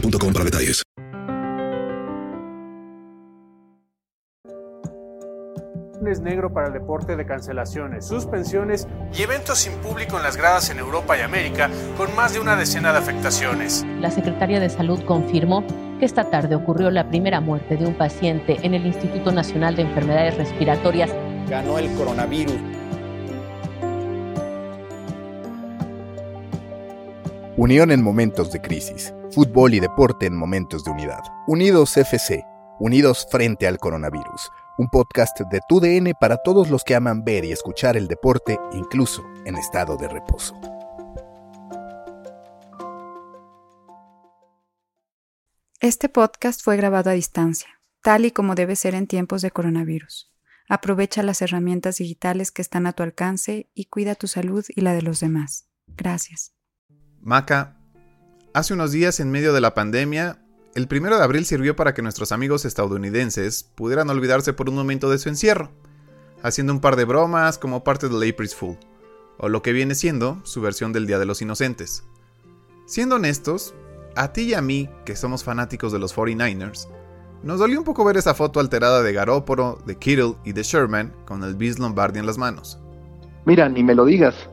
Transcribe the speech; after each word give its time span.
boostmobile.com 0.00 0.32
para 0.32 0.44
detalles. 0.44 0.82
lunes 6.00 6.20
negro 6.20 6.52
para 6.52 6.68
el 6.68 6.72
deporte 6.72 7.16
de 7.16 7.26
cancelaciones, 7.26 8.06
suspensiones 8.06 8.86
y 9.12 9.22
eventos 9.22 9.58
sin 9.58 9.72
público 9.78 10.16
en 10.16 10.22
las 10.22 10.36
gradas 10.36 10.70
en 10.70 10.78
Europa 10.78 11.18
y 11.18 11.22
América, 11.22 11.68
con 11.96 12.14
más 12.14 12.32
de 12.32 12.38
una 12.38 12.54
decena 12.54 12.92
de 12.92 12.98
afectaciones. 12.98 13.84
La 14.00 14.12
Secretaría 14.12 14.60
de 14.60 14.70
Salud 14.70 15.02
confirmó 15.04 15.66
que 15.98 16.04
esta 16.04 16.30
tarde 16.30 16.54
ocurrió 16.54 16.92
la 16.92 17.08
primera 17.08 17.40
muerte 17.40 17.76
de 17.76 17.84
un 17.84 17.94
paciente 17.94 18.58
en 18.62 18.74
el 18.74 18.86
Instituto 18.86 19.32
Nacional 19.32 19.74
de 19.74 19.82
Enfermedades 19.82 20.36
Respiratorias. 20.36 21.10
Ganó 21.48 21.78
el 21.78 21.92
coronavirus. 21.94 22.77
Unión 27.60 27.90
en 27.90 28.04
momentos 28.04 28.52
de 28.52 28.60
crisis. 28.60 29.12
Fútbol 29.32 29.74
y 29.74 29.80
deporte 29.80 30.26
en 30.26 30.36
momentos 30.36 30.84
de 30.84 30.92
unidad. 30.92 31.18
Unidos 31.48 31.96
FC. 31.96 32.44
Unidos 32.78 33.26
frente 33.32 33.66
al 33.66 33.78
coronavirus. 33.78 34.48
Un 34.78 34.86
podcast 34.88 35.40
de 35.40 35.58
TUDN 35.68 36.12
para 36.20 36.36
todos 36.36 36.70
los 36.70 36.84
que 36.84 36.94
aman 36.94 37.24
ver 37.24 37.44
y 37.44 37.50
escuchar 37.50 37.96
el 37.96 38.06
deporte, 38.06 38.60
incluso 38.74 39.24
en 39.44 39.56
estado 39.56 39.96
de 39.96 40.06
reposo. 40.06 40.54
Este 45.80 46.08
podcast 46.08 46.62
fue 46.62 46.76
grabado 46.76 47.10
a 47.10 47.14
distancia, 47.14 47.80
tal 48.04 48.24
y 48.24 48.30
como 48.30 48.54
debe 48.54 48.76
ser 48.76 48.94
en 48.94 49.08
tiempos 49.08 49.42
de 49.42 49.50
coronavirus. 49.50 50.32
Aprovecha 50.68 51.24
las 51.24 51.42
herramientas 51.42 51.96
digitales 51.96 52.52
que 52.52 52.62
están 52.62 52.86
a 52.86 52.92
tu 52.92 53.02
alcance 53.02 53.68
y 53.74 53.86
cuida 53.86 54.14
tu 54.14 54.28
salud 54.28 54.64
y 54.68 54.82
la 54.82 54.92
de 54.92 55.02
los 55.02 55.18
demás. 55.18 55.66
Gracias. 55.88 56.54
Maca, 57.28 57.76
hace 58.54 58.72
unos 58.72 58.90
días 58.90 59.20
en 59.20 59.30
medio 59.30 59.52
de 59.52 59.60
la 59.60 59.74
pandemia, 59.74 60.38
el 60.74 60.88
primero 60.88 61.18
de 61.18 61.24
abril 61.24 61.44
sirvió 61.44 61.76
para 61.76 61.92
que 61.92 62.00
nuestros 62.00 62.32
amigos 62.32 62.64
estadounidenses 62.64 63.64
pudieran 63.74 64.08
olvidarse 64.08 64.54
por 64.54 64.70
un 64.70 64.76
momento 64.76 65.10
de 65.10 65.18
su 65.18 65.28
encierro, 65.28 65.70
haciendo 66.42 66.72
un 66.72 66.80
par 66.80 66.96
de 66.96 67.04
bromas 67.04 67.58
como 67.58 67.84
parte 67.84 68.08
del 68.08 68.26
April's 68.30 68.54
Fool, 68.54 68.78
o 69.36 69.50
lo 69.50 69.60
que 69.60 69.74
viene 69.74 69.94
siendo 69.94 70.40
su 70.44 70.62
versión 70.62 70.94
del 70.94 71.06
Día 71.06 71.18
de 71.18 71.26
los 71.26 71.42
Inocentes. 71.42 72.02
Siendo 72.86 73.16
honestos, 73.16 73.74
a 74.16 74.32
ti 74.32 74.44
y 74.44 74.54
a 74.54 74.62
mí, 74.62 74.88
que 75.04 75.14
somos 75.14 75.44
fanáticos 75.44 75.92
de 75.92 75.98
los 75.98 76.16
49ers, 76.16 76.88
nos 77.42 77.58
dolió 77.58 77.78
un 77.78 77.84
poco 77.84 78.06
ver 78.06 78.16
esa 78.16 78.32
foto 78.32 78.58
alterada 78.58 79.02
de 79.02 79.12
Garóporo, 79.12 79.82
de 79.84 79.98
Kittle 79.98 80.36
y 80.46 80.52
de 80.52 80.62
Sherman 80.62 81.12
con 81.26 81.44
el 81.44 81.56
Vince 81.56 81.78
Lombardi 81.78 82.20
en 82.20 82.26
las 82.26 82.38
manos. 82.38 82.80
Mira, 83.44 83.68
ni 83.68 83.84
me 83.84 83.94
lo 83.94 84.06
digas. 84.06 84.48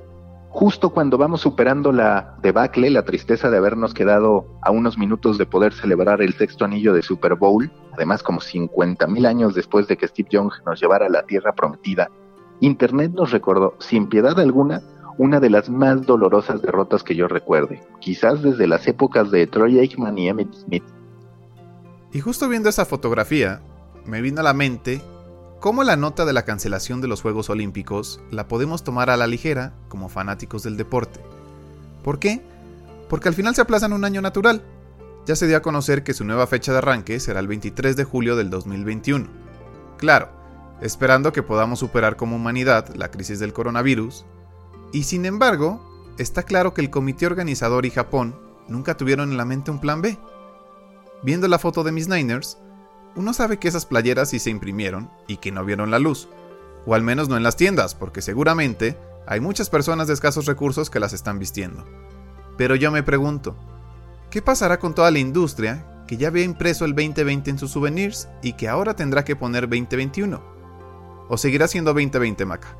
Justo 0.55 0.91
cuando 0.91 1.17
vamos 1.17 1.41
superando 1.41 1.91
la 1.91 2.37
debacle, 2.41 2.89
la 2.89 3.03
tristeza 3.03 3.49
de 3.49 3.57
habernos 3.57 3.93
quedado 3.93 4.45
a 4.61 4.71
unos 4.71 4.97
minutos 4.97 5.37
de 5.37 5.45
poder 5.45 5.73
celebrar 5.73 6.21
el 6.21 6.33
sexto 6.33 6.63
anillo 6.63 6.93
de 6.93 7.01
Super 7.01 7.35
Bowl, 7.35 7.69
además 7.91 8.23
como 8.23 8.39
50 8.39 9.05
mil 9.07 9.25
años 9.25 9.53
después 9.53 9.85
de 9.89 9.97
que 9.97 10.07
Steve 10.07 10.29
Young 10.31 10.53
nos 10.65 10.79
llevara 10.79 11.07
a 11.07 11.09
la 11.09 11.23
tierra 11.23 11.53
prometida, 11.53 12.09
Internet 12.61 13.11
nos 13.13 13.31
recordó, 13.31 13.75
sin 13.79 14.07
piedad 14.07 14.39
alguna, 14.39 14.81
una 15.17 15.41
de 15.41 15.49
las 15.49 15.69
más 15.69 16.05
dolorosas 16.05 16.61
derrotas 16.61 17.03
que 17.03 17.17
yo 17.17 17.27
recuerde, 17.27 17.83
quizás 17.99 18.41
desde 18.41 18.65
las 18.65 18.87
épocas 18.87 19.31
de 19.31 19.47
Troy 19.47 19.79
Aikman 19.79 20.17
y 20.17 20.29
Emmett 20.29 20.53
Smith. 20.53 20.85
Y 22.13 22.21
justo 22.21 22.47
viendo 22.47 22.69
esa 22.69 22.85
fotografía, 22.85 23.61
me 24.05 24.21
vino 24.21 24.39
a 24.39 24.43
la 24.43 24.53
mente 24.53 25.01
cómo 25.65 25.83
la 25.83 25.95
nota 25.95 26.25
de 26.25 26.33
la 26.33 26.45
cancelación 26.45 27.01
de 27.01 27.07
los 27.07 27.23
Juegos 27.23 27.49
Olímpicos 27.49 28.21
la 28.29 28.47
podemos 28.47 28.83
tomar 28.83 29.09
a 29.09 29.17
la 29.17 29.25
ligera 29.25 29.73
como 29.89 30.09
fanáticos 30.09 30.61
del 30.61 30.77
deporte. 30.77 31.19
¿Por 32.03 32.19
qué? 32.19 32.43
Porque 33.09 33.29
al 33.29 33.33
final 33.33 33.55
se 33.55 33.61
aplazan 33.61 33.91
un 33.91 34.05
año 34.05 34.21
natural. 34.21 34.61
Ya 35.25 35.35
se 35.35 35.47
dio 35.47 35.57
a 35.57 35.63
conocer 35.63 36.03
que 36.03 36.13
su 36.13 36.23
nueva 36.23 36.45
fecha 36.45 36.71
de 36.71 36.77
arranque 36.77 37.19
será 37.19 37.39
el 37.39 37.47
23 37.47 37.95
de 37.95 38.03
julio 38.03 38.35
del 38.35 38.51
2021. 38.51 39.25
Claro, 39.97 40.29
esperando 40.81 41.33
que 41.33 41.41
podamos 41.41 41.79
superar 41.79 42.15
como 42.15 42.35
humanidad 42.35 42.93
la 42.93 43.09
crisis 43.09 43.39
del 43.39 43.51
coronavirus. 43.51 44.23
Y 44.93 45.05
sin 45.05 45.25
embargo, 45.25 45.81
está 46.19 46.43
claro 46.43 46.75
que 46.75 46.81
el 46.81 46.91
comité 46.91 47.25
organizador 47.25 47.87
y 47.87 47.89
Japón 47.89 48.35
nunca 48.67 48.97
tuvieron 48.97 49.31
en 49.31 49.37
la 49.37 49.45
mente 49.45 49.71
un 49.71 49.81
plan 49.81 50.03
B. 50.03 50.19
Viendo 51.23 51.47
la 51.47 51.57
foto 51.57 51.83
de 51.83 51.91
mis 51.91 52.07
Niners, 52.07 52.59
uno 53.15 53.33
sabe 53.33 53.57
que 53.57 53.67
esas 53.67 53.85
playeras 53.85 54.29
sí 54.29 54.39
se 54.39 54.49
imprimieron 54.49 55.09
y 55.27 55.37
que 55.37 55.51
no 55.51 55.63
vieron 55.63 55.91
la 55.91 55.99
luz. 55.99 56.27
O 56.85 56.95
al 56.95 57.01
menos 57.01 57.29
no 57.29 57.37
en 57.37 57.43
las 57.43 57.55
tiendas, 57.55 57.95
porque 57.95 58.21
seguramente 58.21 58.97
hay 59.27 59.39
muchas 59.39 59.69
personas 59.69 60.07
de 60.07 60.13
escasos 60.13 60.45
recursos 60.45 60.89
que 60.89 60.99
las 60.99 61.13
están 61.13 61.39
vistiendo. 61.39 61.85
Pero 62.57 62.75
yo 62.75 62.91
me 62.91 63.03
pregunto, 63.03 63.55
¿qué 64.29 64.41
pasará 64.41 64.79
con 64.79 64.93
toda 64.93 65.11
la 65.11 65.19
industria 65.19 65.85
que 66.07 66.17
ya 66.17 66.27
había 66.27 66.43
impreso 66.43 66.85
el 66.85 66.93
2020 66.93 67.49
en 67.49 67.57
sus 67.57 67.71
souvenirs 67.71 68.27
y 68.43 68.53
que 68.53 68.67
ahora 68.67 68.95
tendrá 68.95 69.25
que 69.25 69.35
poner 69.35 69.63
2021? 69.63 70.41
¿O 71.27 71.37
seguirá 71.37 71.67
siendo 71.67 71.93
2020 71.93 72.45
Maca? 72.45 72.77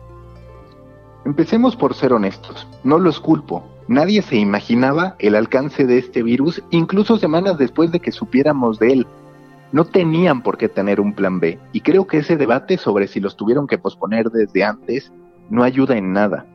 Empecemos 1.25 1.75
por 1.75 1.95
ser 1.95 2.13
honestos, 2.13 2.67
no 2.83 2.99
los 2.99 3.19
culpo. 3.19 3.67
Nadie 3.87 4.21
se 4.21 4.35
imaginaba 4.35 5.15
el 5.17 5.35
alcance 5.35 5.85
de 5.85 5.97
este 5.97 6.21
virus, 6.21 6.61
incluso 6.69 7.17
semanas 7.17 7.57
después 7.57 7.91
de 7.91 7.99
que 7.99 8.11
supiéramos 8.11 8.77
de 8.77 8.93
él. 8.93 9.07
No 9.71 9.85
tenían 9.85 10.41
por 10.41 10.57
qué 10.57 10.69
tener 10.69 10.99
un 10.99 11.13
plan 11.13 11.39
B, 11.39 11.59
y 11.73 11.81
creo 11.81 12.07
que 12.07 12.19
ese 12.19 12.37
debate 12.37 12.77
sobre 12.77 13.07
si 13.07 13.19
los 13.19 13.35
tuvieron 13.35 13.67
que 13.67 13.77
posponer 13.77 14.29
desde 14.29 14.63
antes 14.63 15.11
no 15.49 15.63
ayuda 15.63 15.97
en 15.97 16.13
nada. 16.13 16.45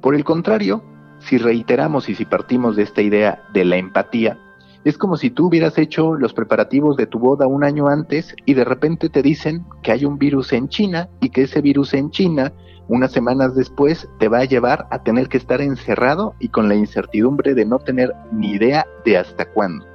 Por 0.00 0.14
el 0.14 0.24
contrario, 0.24 0.82
si 1.18 1.38
reiteramos 1.38 2.08
y 2.08 2.14
si 2.14 2.24
partimos 2.24 2.76
de 2.76 2.82
esta 2.82 3.02
idea 3.02 3.42
de 3.52 3.64
la 3.64 3.76
empatía, 3.76 4.38
es 4.84 4.98
como 4.98 5.16
si 5.16 5.30
tú 5.30 5.46
hubieras 5.46 5.78
hecho 5.78 6.14
los 6.14 6.34
preparativos 6.34 6.96
de 6.96 7.06
tu 7.06 7.18
boda 7.18 7.46
un 7.46 7.64
año 7.64 7.88
antes 7.88 8.36
y 8.44 8.52
de 8.52 8.64
repente 8.64 9.08
te 9.08 9.22
dicen 9.22 9.64
que 9.82 9.92
hay 9.92 10.04
un 10.04 10.18
virus 10.18 10.52
en 10.52 10.68
China 10.68 11.08
y 11.20 11.30
que 11.30 11.42
ese 11.42 11.62
virus 11.62 11.94
en 11.94 12.10
China 12.10 12.52
unas 12.86 13.12
semanas 13.12 13.54
después 13.54 14.06
te 14.18 14.28
va 14.28 14.40
a 14.40 14.44
llevar 14.44 14.86
a 14.90 15.02
tener 15.02 15.28
que 15.28 15.38
estar 15.38 15.62
encerrado 15.62 16.34
y 16.38 16.48
con 16.48 16.68
la 16.68 16.74
incertidumbre 16.74 17.54
de 17.54 17.64
no 17.64 17.78
tener 17.78 18.12
ni 18.30 18.52
idea 18.52 18.86
de 19.06 19.16
hasta 19.16 19.46
cuándo. 19.46 19.86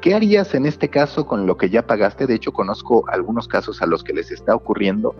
¿Qué 0.00 0.14
harías 0.14 0.54
en 0.54 0.64
este 0.64 0.88
caso 0.88 1.26
con 1.26 1.46
lo 1.46 1.58
que 1.58 1.68
ya 1.68 1.86
pagaste? 1.86 2.26
De 2.26 2.34
hecho, 2.34 2.52
conozco 2.52 3.04
algunos 3.08 3.46
casos 3.48 3.82
a 3.82 3.86
los 3.86 4.02
que 4.02 4.14
les 4.14 4.30
está 4.30 4.54
ocurriendo. 4.54 5.14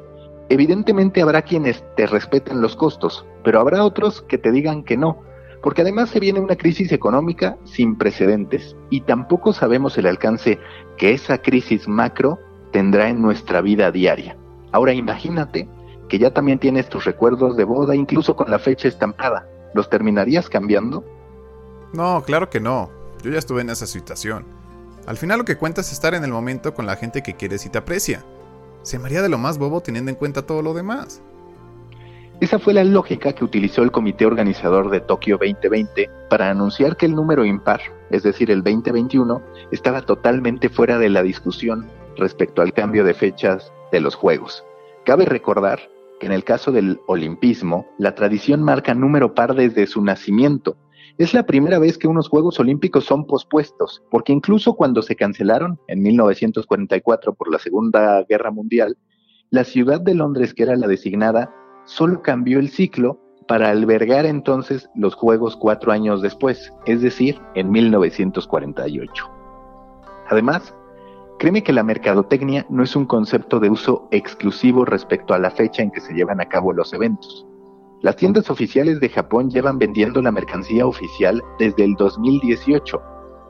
Evidentemente 0.49 1.21
habrá 1.21 1.43
quienes 1.43 1.85
te 1.97 2.07
respeten 2.07 2.63
los 2.63 2.77
costos, 2.77 3.27
pero 3.45 3.61
habrá 3.61 3.85
otros 3.85 4.23
que 4.23 4.39
te 4.39 4.51
digan 4.51 4.83
que 4.83 4.97
no, 4.97 5.21
porque 5.63 5.83
además 5.83 6.09
se 6.09 6.19
viene 6.19 6.41
una 6.41 6.57
crisis 6.57 6.93
económica 6.93 7.59
sin 7.65 7.97
precedentes 7.97 8.75
y 8.89 9.03
tampoco 9.03 9.53
sabemos 9.53 9.99
el 9.99 10.07
alcance 10.07 10.59
que 10.97 11.13
esa 11.13 11.39
crisis 11.39 11.87
macro 11.87 12.39
tendrá 12.73 13.11
en 13.11 13.21
nuestra 13.21 13.61
vida 13.61 13.93
diaria. 13.93 14.39
Ahora 14.73 14.95
imagínate 14.95 15.69
que 16.09 16.19
ya 16.19 16.33
también 16.33 16.59
tienes 16.59 16.89
tus 16.89 17.05
recuerdos 17.05 17.55
de 17.57 17.65
boda, 17.65 17.95
incluso 17.95 18.35
con 18.35 18.51
la 18.51 18.59
fecha 18.59 18.89
estampada. 18.89 19.47
¿Los 19.75 19.91
terminarías 19.91 20.49
cambiando? 20.49 21.05
No, 21.93 22.23
claro 22.25 22.49
que 22.49 22.61
no. 22.61 22.91
Yo 23.23 23.31
ya 23.31 23.39
estuve 23.39 23.61
en 23.61 23.71
esa 23.71 23.87
situación. 23.87 24.60
Al 25.11 25.17
final 25.17 25.39
lo 25.39 25.45
que 25.45 25.57
cuenta 25.57 25.81
es 25.81 25.91
estar 25.91 26.15
en 26.15 26.23
el 26.23 26.31
momento 26.31 26.73
con 26.73 26.87
la 26.87 26.95
gente 26.95 27.21
que 27.21 27.35
quieres 27.35 27.67
y 27.67 27.69
te 27.69 27.79
aprecia. 27.79 28.25
Se 28.83 28.97
me 28.97 29.07
haría 29.07 29.23
de 29.23 29.29
lo 29.29 29.39
más 29.39 29.59
bobo 29.59 29.81
teniendo 29.81 30.09
en 30.09 30.15
cuenta 30.15 30.47
todo 30.47 30.63
lo 30.63 30.73
demás. 30.73 31.21
Esa 32.41 32.61
fue 32.61 32.75
la 32.75 32.85
lógica 32.85 33.33
que 33.33 33.43
utilizó 33.43 33.83
el 33.83 33.91
comité 33.91 34.25
organizador 34.25 34.89
de 34.89 35.01
Tokio 35.01 35.37
2020 35.37 36.09
para 36.29 36.49
anunciar 36.49 36.97
que 36.97 37.07
el 37.07 37.17
número 37.17 37.45
impar, 37.45 37.81
es 38.11 38.23
decir, 38.23 38.53
el 38.53 38.63
2021, 38.63 39.43
estaba 39.73 40.03
totalmente 40.03 40.69
fuera 40.69 40.97
de 40.97 41.09
la 41.09 41.25
discusión 41.25 41.89
respecto 42.17 42.63
al 42.63 42.73
cambio 42.73 43.03
de 43.03 43.13
fechas 43.13 43.73
de 43.91 44.01
los 44.01 44.15
Juegos. 44.15 44.63
Cabe 45.05 45.25
recordar 45.25 45.81
que 46.21 46.27
en 46.27 46.33
el 46.33 46.45
caso 46.45 46.71
del 46.71 47.01
olimpismo, 47.09 47.85
la 47.99 48.15
tradición 48.15 48.63
marca 48.63 48.95
número 48.95 49.35
par 49.35 49.57
desde 49.57 49.89
su 49.89 50.03
nacimiento. 50.05 50.77
Es 51.21 51.35
la 51.35 51.45
primera 51.45 51.79
vez 51.79 51.99
que 51.99 52.09
unos 52.09 52.31
Juegos 52.31 52.59
Olímpicos 52.61 53.05
son 53.05 53.27
pospuestos, 53.27 54.03
porque 54.11 54.33
incluso 54.33 54.73
cuando 54.73 55.03
se 55.03 55.17
cancelaron 55.17 55.79
en 55.87 56.01
1944 56.01 57.35
por 57.35 57.53
la 57.53 57.59
Segunda 57.59 58.25
Guerra 58.27 58.51
Mundial, 58.51 58.97
la 59.51 59.65
ciudad 59.65 60.01
de 60.01 60.15
Londres, 60.15 60.55
que 60.55 60.63
era 60.63 60.77
la 60.77 60.87
designada, 60.87 61.55
solo 61.85 62.23
cambió 62.23 62.59
el 62.59 62.71
ciclo 62.71 63.21
para 63.47 63.69
albergar 63.69 64.25
entonces 64.25 64.89
los 64.95 65.15
Juegos 65.15 65.59
cuatro 65.59 65.93
años 65.93 66.23
después, 66.23 66.73
es 66.87 67.03
decir, 67.03 67.39
en 67.55 67.71
1948. 67.71 69.31
Además, 70.31 70.75
Créeme 71.39 71.63
que 71.63 71.73
la 71.73 71.83
mercadotecnia 71.83 72.67
no 72.69 72.83
es 72.83 72.95
un 72.97 73.07
concepto 73.07 73.61
de 73.61 73.71
uso 73.71 74.09
exclusivo 74.11 74.85
respecto 74.85 75.33
a 75.33 75.39
la 75.39 75.51
fecha 75.51 75.83
en 75.83 75.91
que 75.91 76.03
se 76.03 76.13
llevan 76.13 76.39
a 76.39 76.51
cabo 76.51 76.75
los 76.75 76.93
eventos. 76.93 77.47
Las 78.03 78.17
tiendas 78.17 78.51
oficiales 78.51 78.99
de 78.99 79.11
Japón 79.11 79.51
llevan 79.51 79.77
vendiendo 79.77 80.23
la 80.23 80.33
mercancía 80.33 80.87
oficial 80.87 81.43
desde 81.59 81.85
el 81.85 81.95
2018. 81.97 82.99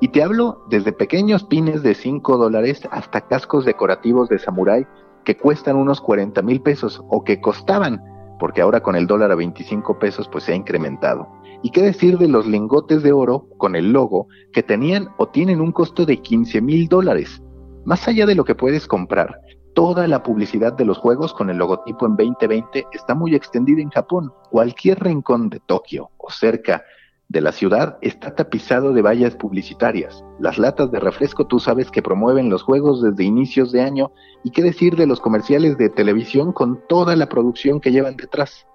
Y 0.00 0.08
te 0.08 0.24
hablo 0.24 0.64
desde 0.68 0.92
pequeños 0.92 1.44
pines 1.44 1.84
de 1.84 1.94
5 1.94 2.36
dólares 2.36 2.82
hasta 2.90 3.20
cascos 3.20 3.64
decorativos 3.64 4.28
de 4.28 4.40
samurái 4.40 4.88
que 5.24 5.36
cuestan 5.36 5.76
unos 5.76 6.00
40 6.00 6.42
mil 6.42 6.60
pesos 6.62 7.00
o 7.10 7.22
que 7.22 7.40
costaban, 7.40 8.02
porque 8.40 8.60
ahora 8.60 8.80
con 8.80 8.96
el 8.96 9.06
dólar 9.06 9.30
a 9.30 9.36
25 9.36 10.00
pesos 10.00 10.28
pues 10.28 10.42
se 10.42 10.52
ha 10.52 10.56
incrementado. 10.56 11.28
¿Y 11.62 11.70
qué 11.70 11.82
decir 11.82 12.18
de 12.18 12.26
los 12.26 12.44
lingotes 12.44 13.04
de 13.04 13.12
oro 13.12 13.46
con 13.56 13.76
el 13.76 13.92
logo 13.92 14.26
que 14.52 14.64
tenían 14.64 15.10
o 15.18 15.28
tienen 15.28 15.60
un 15.60 15.70
costo 15.70 16.04
de 16.06 16.16
15 16.16 16.60
mil 16.60 16.88
dólares? 16.88 17.40
Más 17.84 18.08
allá 18.08 18.26
de 18.26 18.34
lo 18.34 18.44
que 18.44 18.56
puedes 18.56 18.88
comprar, 18.88 19.38
toda 19.74 20.06
la 20.06 20.22
publicidad 20.22 20.72
de 20.72 20.84
los 20.84 20.98
juegos 20.98 21.32
con 21.32 21.50
el 21.50 21.58
logotipo 21.58 22.06
en 22.06 22.16
2020 22.16 22.86
está 22.92 23.14
muy 23.14 23.34
extendida 23.34 23.80
en 23.80 23.90
Japón. 23.90 24.32
Cualquier 24.50 25.02
rincón 25.02 25.48
de 25.50 25.60
Tokio 25.60 26.10
o 26.18 26.30
cerca 26.30 26.84
de 27.30 27.40
la 27.40 27.52
ciudad 27.52 27.96
está 28.02 28.34
tapizado 28.34 28.92
de 28.92 29.02
vallas 29.02 29.36
publicitarias. 29.36 30.24
Las 30.40 30.58
latas 30.58 30.90
de 30.90 30.98
refresco 30.98 31.46
tú 31.46 31.60
sabes 31.60 31.90
que 31.90 32.02
promueven 32.02 32.50
los 32.50 32.64
juegos 32.64 33.02
desde 33.02 33.22
inicios 33.22 33.70
de 33.70 33.82
año 33.82 34.10
y 34.42 34.50
qué 34.50 34.62
decir 34.62 34.96
de 34.96 35.06
los 35.06 35.20
comerciales 35.20 35.78
de 35.78 35.90
televisión 35.90 36.52
con 36.52 36.80
toda 36.88 37.14
la 37.14 37.28
producción 37.28 37.80
que 37.80 37.92
llevan 37.92 38.16
detrás. 38.16 38.66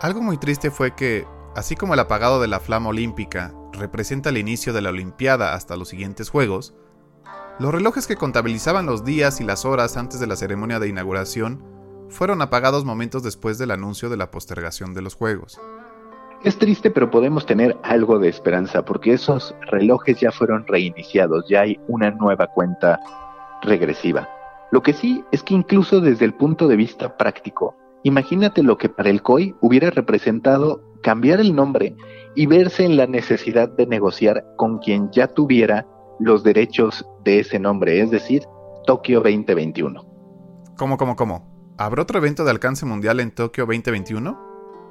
Algo 0.00 0.22
muy 0.22 0.38
triste 0.38 0.70
fue 0.70 0.94
que, 0.94 1.26
así 1.56 1.74
como 1.74 1.94
el 1.94 2.00
apagado 2.00 2.40
de 2.40 2.46
la 2.46 2.60
flama 2.60 2.90
olímpica 2.90 3.52
representa 3.72 4.28
el 4.30 4.38
inicio 4.38 4.72
de 4.72 4.82
la 4.82 4.90
Olimpiada 4.90 5.54
hasta 5.54 5.76
los 5.76 5.88
siguientes 5.88 6.30
Juegos, 6.30 6.74
los 7.58 7.72
relojes 7.72 8.06
que 8.06 8.16
contabilizaban 8.16 8.86
los 8.86 9.04
días 9.04 9.40
y 9.40 9.44
las 9.44 9.64
horas 9.64 9.96
antes 9.96 10.20
de 10.20 10.26
la 10.26 10.36
ceremonia 10.36 10.78
de 10.78 10.88
inauguración 10.88 11.62
fueron 12.08 12.42
apagados 12.42 12.84
momentos 12.84 13.22
después 13.22 13.58
del 13.58 13.70
anuncio 13.70 14.08
de 14.08 14.16
la 14.16 14.30
postergación 14.30 14.94
de 14.94 15.02
los 15.02 15.14
Juegos. 15.14 15.60
Es 16.42 16.58
triste, 16.58 16.90
pero 16.90 17.10
podemos 17.10 17.44
tener 17.44 17.76
algo 17.82 18.18
de 18.18 18.28
esperanza 18.28 18.82
porque 18.82 19.12
esos 19.12 19.54
relojes 19.70 20.18
ya 20.20 20.32
fueron 20.32 20.66
reiniciados, 20.66 21.44
ya 21.48 21.62
hay 21.62 21.78
una 21.86 22.10
nueva 22.12 22.46
cuenta 22.46 22.98
regresiva. 23.62 24.26
Lo 24.70 24.82
que 24.82 24.94
sí 24.94 25.22
es 25.32 25.42
que 25.42 25.54
incluso 25.54 26.00
desde 26.00 26.24
el 26.24 26.32
punto 26.32 26.66
de 26.66 26.76
vista 26.76 27.16
práctico, 27.18 27.76
imagínate 28.04 28.62
lo 28.62 28.78
que 28.78 28.88
para 28.88 29.10
el 29.10 29.20
COI 29.20 29.54
hubiera 29.60 29.90
representado 29.90 30.82
cambiar 31.02 31.40
el 31.40 31.54
nombre 31.54 31.94
y 32.34 32.46
verse 32.46 32.84
en 32.84 32.96
la 32.96 33.06
necesidad 33.06 33.68
de 33.68 33.86
negociar 33.86 34.44
con 34.56 34.78
quien 34.78 35.10
ya 35.10 35.26
tuviera 35.26 35.86
los 36.20 36.44
derechos 36.44 37.04
de 37.24 37.40
ese 37.40 37.58
nombre, 37.58 38.00
es 38.00 38.10
decir, 38.10 38.42
Tokio 38.86 39.20
2021. 39.20 40.04
¿Cómo, 40.76 40.96
cómo, 40.96 41.16
cómo? 41.16 41.74
¿Habrá 41.78 42.02
otro 42.02 42.18
evento 42.18 42.44
de 42.44 42.50
alcance 42.50 42.84
mundial 42.86 43.20
en 43.20 43.30
Tokio 43.30 43.64
2021? 43.64 44.38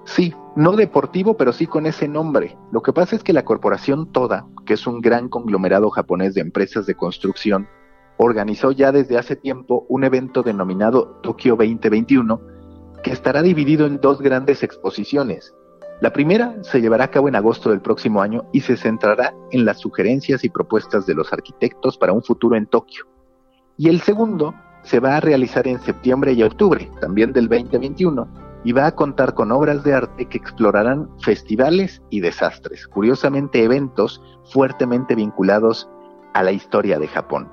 Sí, 0.05 0.33
no 0.55 0.75
deportivo, 0.75 1.37
pero 1.37 1.53
sí 1.53 1.67
con 1.67 1.85
ese 1.85 2.07
nombre. 2.07 2.57
Lo 2.71 2.81
que 2.81 2.93
pasa 2.93 3.15
es 3.15 3.23
que 3.23 3.33
la 3.33 3.45
corporación 3.45 4.11
Toda, 4.11 4.47
que 4.65 4.73
es 4.73 4.87
un 4.87 5.01
gran 5.01 5.29
conglomerado 5.29 5.91
japonés 5.91 6.33
de 6.33 6.41
empresas 6.41 6.87
de 6.87 6.95
construcción, 6.95 7.67
organizó 8.17 8.71
ya 8.71 8.91
desde 8.91 9.17
hace 9.17 9.35
tiempo 9.35 9.85
un 9.87 10.03
evento 10.03 10.41
denominado 10.41 11.19
Tokio 11.21 11.55
2021, 11.55 12.41
que 13.03 13.11
estará 13.11 13.41
dividido 13.43 13.85
en 13.85 14.01
dos 14.01 14.19
grandes 14.19 14.63
exposiciones, 14.63 15.53
la 16.01 16.13
primera 16.13 16.55
se 16.63 16.79
llevará 16.79 17.05
a 17.05 17.11
cabo 17.11 17.27
en 17.27 17.35
agosto 17.35 17.71
del 17.71 17.81
próximo 17.81 18.21
año 18.21 18.45
y 18.53 18.61
se 18.61 18.77
centrará 18.77 19.33
en 19.51 19.65
las 19.65 19.79
sugerencias 19.79 20.45
y 20.45 20.49
propuestas 20.49 21.05
de 21.05 21.13
los 21.13 21.33
arquitectos 21.33 21.97
para 21.97 22.13
un 22.13 22.23
futuro 22.23 22.55
en 22.55 22.67
Tokio. 22.67 23.05
Y 23.77 23.89
el 23.89 23.99
segundo 23.99 24.53
se 24.83 25.01
va 25.01 25.17
a 25.17 25.19
realizar 25.19 25.67
en 25.67 25.79
septiembre 25.81 26.31
y 26.31 26.43
octubre, 26.43 26.89
también 27.01 27.33
del 27.33 27.49
2021, 27.49 28.27
y 28.63 28.71
va 28.71 28.87
a 28.87 28.95
contar 28.95 29.33
con 29.33 29.51
obras 29.51 29.83
de 29.83 29.93
arte 29.93 30.25
que 30.25 30.37
explorarán 30.37 31.09
festivales 31.21 32.01
y 32.09 32.21
desastres, 32.21 32.87
curiosamente 32.87 33.63
eventos 33.63 34.21
fuertemente 34.45 35.15
vinculados 35.15 35.89
a 36.33 36.43
la 36.43 36.53
historia 36.53 36.97
de 36.97 37.07
Japón. 37.07 37.51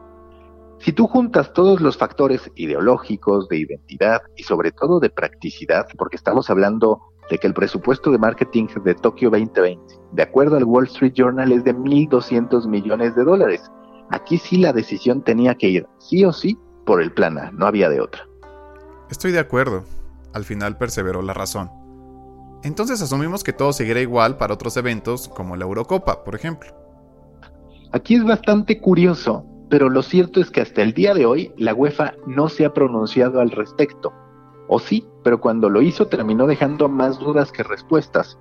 Si 0.78 0.92
tú 0.92 1.08
juntas 1.08 1.52
todos 1.52 1.80
los 1.80 1.96
factores 1.96 2.50
ideológicos, 2.54 3.48
de 3.48 3.58
identidad 3.58 4.22
y 4.36 4.42
sobre 4.42 4.72
todo 4.72 5.00
de 5.00 5.10
practicidad, 5.10 5.86
porque 5.96 6.16
estamos 6.16 6.50
hablando 6.50 7.00
de 7.30 7.38
que 7.38 7.46
el 7.46 7.54
presupuesto 7.54 8.10
de 8.10 8.18
marketing 8.18 8.66
de 8.84 8.94
Tokio 8.94 9.30
2020, 9.30 9.80
de 10.12 10.22
acuerdo 10.22 10.56
al 10.56 10.64
Wall 10.64 10.84
Street 10.84 11.12
Journal, 11.14 11.52
es 11.52 11.64
de 11.64 11.74
1.200 11.74 12.66
millones 12.68 13.14
de 13.16 13.24
dólares. 13.24 13.62
Aquí 14.10 14.38
sí 14.38 14.56
la 14.58 14.72
decisión 14.72 15.22
tenía 15.22 15.54
que 15.56 15.68
ir, 15.68 15.86
sí 15.98 16.24
o 16.24 16.32
sí, 16.32 16.58
por 16.84 17.02
el 17.02 17.12
plan 17.12 17.38
A, 17.38 17.50
no 17.50 17.66
había 17.66 17.88
de 17.88 18.00
otra. 18.00 18.22
Estoy 19.10 19.32
de 19.32 19.40
acuerdo. 19.40 19.84
Al 20.32 20.44
final 20.44 20.78
perseveró 20.78 21.22
la 21.22 21.34
razón. 21.34 21.70
Entonces 22.62 23.00
asumimos 23.02 23.44
que 23.44 23.52
todo 23.52 23.72
seguirá 23.72 24.00
igual 24.00 24.36
para 24.36 24.54
otros 24.54 24.76
eventos 24.76 25.28
como 25.28 25.56
la 25.56 25.64
Eurocopa, 25.64 26.24
por 26.24 26.34
ejemplo. 26.34 26.70
Aquí 27.92 28.16
es 28.16 28.24
bastante 28.24 28.80
curioso, 28.80 29.44
pero 29.70 29.88
lo 29.88 30.02
cierto 30.02 30.40
es 30.40 30.50
que 30.50 30.60
hasta 30.60 30.82
el 30.82 30.92
día 30.92 31.14
de 31.14 31.26
hoy 31.26 31.52
la 31.56 31.74
UEFA 31.74 32.14
no 32.26 32.48
se 32.48 32.64
ha 32.64 32.72
pronunciado 32.72 33.40
al 33.40 33.50
respecto. 33.50 34.12
O 34.68 34.78
sí, 34.78 35.06
pero 35.22 35.40
cuando 35.40 35.70
lo 35.70 35.82
hizo 35.82 36.06
terminó 36.06 36.46
dejando 36.46 36.88
más 36.88 37.18
dudas 37.18 37.52
que 37.52 37.62
respuestas. 37.62 38.38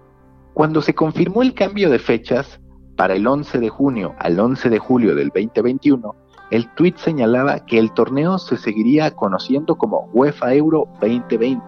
Cuando 0.54 0.82
se 0.82 0.96
confirmó 0.96 1.42
el 1.42 1.54
cambio 1.54 1.90
de 1.90 2.00
fechas 2.00 2.60
para 2.96 3.16
el 3.16 3.28
11 3.28 3.60
de 3.60 3.70
junio 3.70 4.16
al 4.20 4.40
11 4.40 4.70
de 4.70 4.80
julio 4.80 5.16
del 5.16 5.30
2021, 5.30 6.16
el 6.52 6.74
tuit 6.76 6.98
señalaba 6.98 7.66
que 7.66 7.80
el 7.80 7.92
torneo 7.92 8.38
se 8.38 8.58
seguiría 8.58 9.12
conociendo 9.12 9.78
como 9.78 10.10
UEFA 10.14 10.54
Euro 10.54 10.88
2020. 11.02 11.64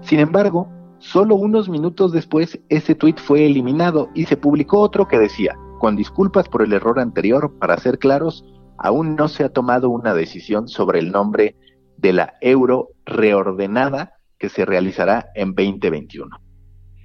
Sin 0.00 0.20
embargo, 0.20 0.68
solo 0.98 1.34
unos 1.34 1.68
minutos 1.68 2.12
después 2.12 2.58
ese 2.68 2.94
tuit 2.94 3.18
fue 3.18 3.46
eliminado 3.46 4.08
y 4.14 4.24
se 4.24 4.36
publicó 4.36 4.80
otro 4.80 5.06
que 5.06 5.18
decía, 5.18 5.56
con 5.78 5.96
disculpas 5.96 6.48
por 6.48 6.62
el 6.62 6.72
error 6.72 6.98
anterior, 6.98 7.52
para 7.58 7.76
ser 7.76 7.98
claros, 7.98 8.44
aún 8.78 9.16
no 9.16 9.28
se 9.28 9.44
ha 9.44 9.50
tomado 9.50 9.90
una 9.90 10.14
decisión 10.14 10.68
sobre 10.68 10.98
el 10.98 11.12
nombre 11.12 11.54
de 11.96 12.12
la 12.12 12.34
euro 12.40 12.88
reordenada 13.04 14.14
que 14.38 14.48
se 14.48 14.64
realizará 14.64 15.30
en 15.34 15.54
2021. 15.54 16.36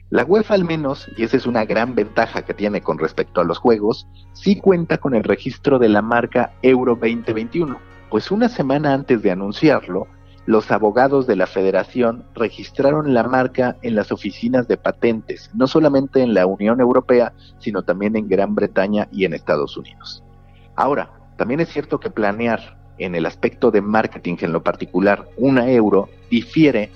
La 0.10 0.26
UEFA 0.26 0.56
al 0.56 0.66
menos, 0.66 1.08
y 1.16 1.24
esa 1.24 1.38
es 1.38 1.46
una 1.46 1.64
gran 1.64 1.96
ventaja 1.96 2.42
que 2.42 2.54
tiene 2.54 2.82
con 2.82 3.00
respecto 3.00 3.40
a 3.40 3.46
los 3.46 3.60
juegos, 3.60 4.08
sí 4.34 4.58
cuenta 4.60 4.98
con 4.98 5.16
el 5.16 5.24
registro 5.24 5.80
de 5.80 5.88
la 5.88 6.02
marca 6.02 6.54
Euro 6.62 6.96
2021, 6.96 7.80
pues 8.10 8.30
una 8.30 8.50
semana 8.50 8.94
antes 8.94 9.22
de 9.22 9.32
anunciarlo, 9.32 10.08
los 10.46 10.70
abogados 10.70 11.28
de 11.28 11.38
la 11.38 11.48
federación 11.48 12.26
registraron 12.34 13.14
la 13.14 13.24
marca 13.24 13.78
en 13.84 13.96
las 13.96 14.12
oficinas 14.12 14.68
de 14.68 14.76
patentes, 14.76 15.50
no 15.54 15.66
solamente 15.68 16.22
en 16.22 16.34
la 16.34 16.46
Unión 16.46 16.82
Europea, 16.82 17.32
sino 17.60 17.84
también 17.84 18.18
en 18.18 18.28
Gran 18.28 18.54
Bretaña 18.54 19.08
y 19.14 19.24
en 19.24 19.34
Estados 19.34 19.78
Unidos. 19.78 20.26
Ahora, 20.76 21.10
también 21.38 21.62
es 21.62 21.70
cierto 21.70 22.02
que 22.02 22.10
planear 22.10 22.81
en 22.98 23.16
el 23.16 23.26
aspecto 23.26 23.72
de 23.72 23.82
marketing 23.82 24.38
en 24.42 24.52
lo 24.52 24.64
particular 24.64 25.28
una 25.38 25.70
euro 25.70 26.10
difiere 26.30 26.90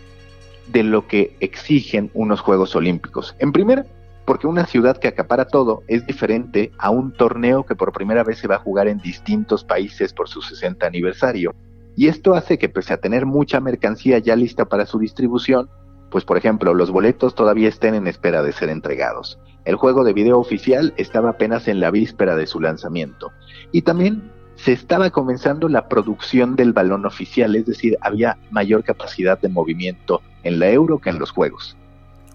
de 0.67 0.83
lo 0.83 1.07
que 1.07 1.35
exigen 1.39 2.09
unos 2.13 2.39
Juegos 2.39 2.75
Olímpicos. 2.75 3.35
En 3.39 3.51
primer, 3.51 3.85
porque 4.25 4.47
una 4.47 4.65
ciudad 4.65 4.97
que 4.97 5.07
acapara 5.07 5.45
todo 5.45 5.83
es 5.87 6.05
diferente 6.05 6.71
a 6.77 6.89
un 6.89 7.13
torneo 7.13 7.63
que 7.63 7.75
por 7.75 7.93
primera 7.93 8.23
vez 8.23 8.39
se 8.39 8.47
va 8.47 8.55
a 8.55 8.59
jugar 8.59 8.87
en 8.87 8.97
distintos 8.97 9.63
países 9.63 10.13
por 10.13 10.27
su 10.27 10.41
60 10.41 10.85
aniversario. 10.85 11.53
Y 11.95 12.07
esto 12.07 12.33
hace 12.33 12.57
que 12.57 12.67
pese 12.67 12.93
a 12.93 12.97
tener 12.97 13.25
mucha 13.25 13.59
mercancía 13.59 14.17
ya 14.19 14.35
lista 14.35 14.65
para 14.65 14.85
su 14.85 14.99
distribución, 14.99 15.69
pues 16.09 16.25
por 16.25 16.37
ejemplo 16.37 16.73
los 16.73 16.91
boletos 16.91 17.35
todavía 17.35 17.69
estén 17.69 17.93
en 17.93 18.07
espera 18.07 18.41
de 18.41 18.51
ser 18.51 18.69
entregados. 18.69 19.39
El 19.63 19.75
juego 19.75 20.03
de 20.03 20.13
video 20.13 20.39
oficial 20.39 20.93
estaba 20.97 21.31
apenas 21.31 21.67
en 21.67 21.79
la 21.79 21.91
víspera 21.91 22.35
de 22.35 22.47
su 22.47 22.59
lanzamiento. 22.59 23.31
Y 23.71 23.83
también 23.83 24.31
se 24.55 24.71
estaba 24.73 25.09
comenzando 25.09 25.67
la 25.67 25.87
producción 25.87 26.55
del 26.55 26.73
balón 26.73 27.05
oficial, 27.05 27.55
es 27.55 27.65
decir, 27.65 27.97
había 28.01 28.37
mayor 28.51 28.83
capacidad 28.83 29.39
de 29.39 29.49
movimiento 29.49 30.21
en 30.43 30.59
la 30.59 30.69
Euro 30.69 30.99
que 30.99 31.09
en 31.09 31.19
los 31.19 31.31
Juegos. 31.31 31.77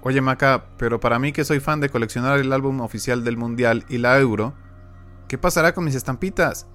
Oye 0.02 0.20
Maca, 0.20 0.64
pero 0.78 0.98
para 0.98 1.18
mí 1.18 1.32
que 1.32 1.44
soy 1.44 1.60
fan 1.60 1.80
de 1.80 1.90
coleccionar 1.90 2.38
el 2.38 2.52
álbum 2.52 2.80
oficial 2.80 3.22
del 3.24 3.36
Mundial 3.36 3.84
y 3.88 3.98
la 3.98 4.18
Euro, 4.18 4.54
¿qué 5.28 5.38
pasará 5.38 5.74
con 5.74 5.84
mis 5.84 5.94
estampitas? 5.94 6.66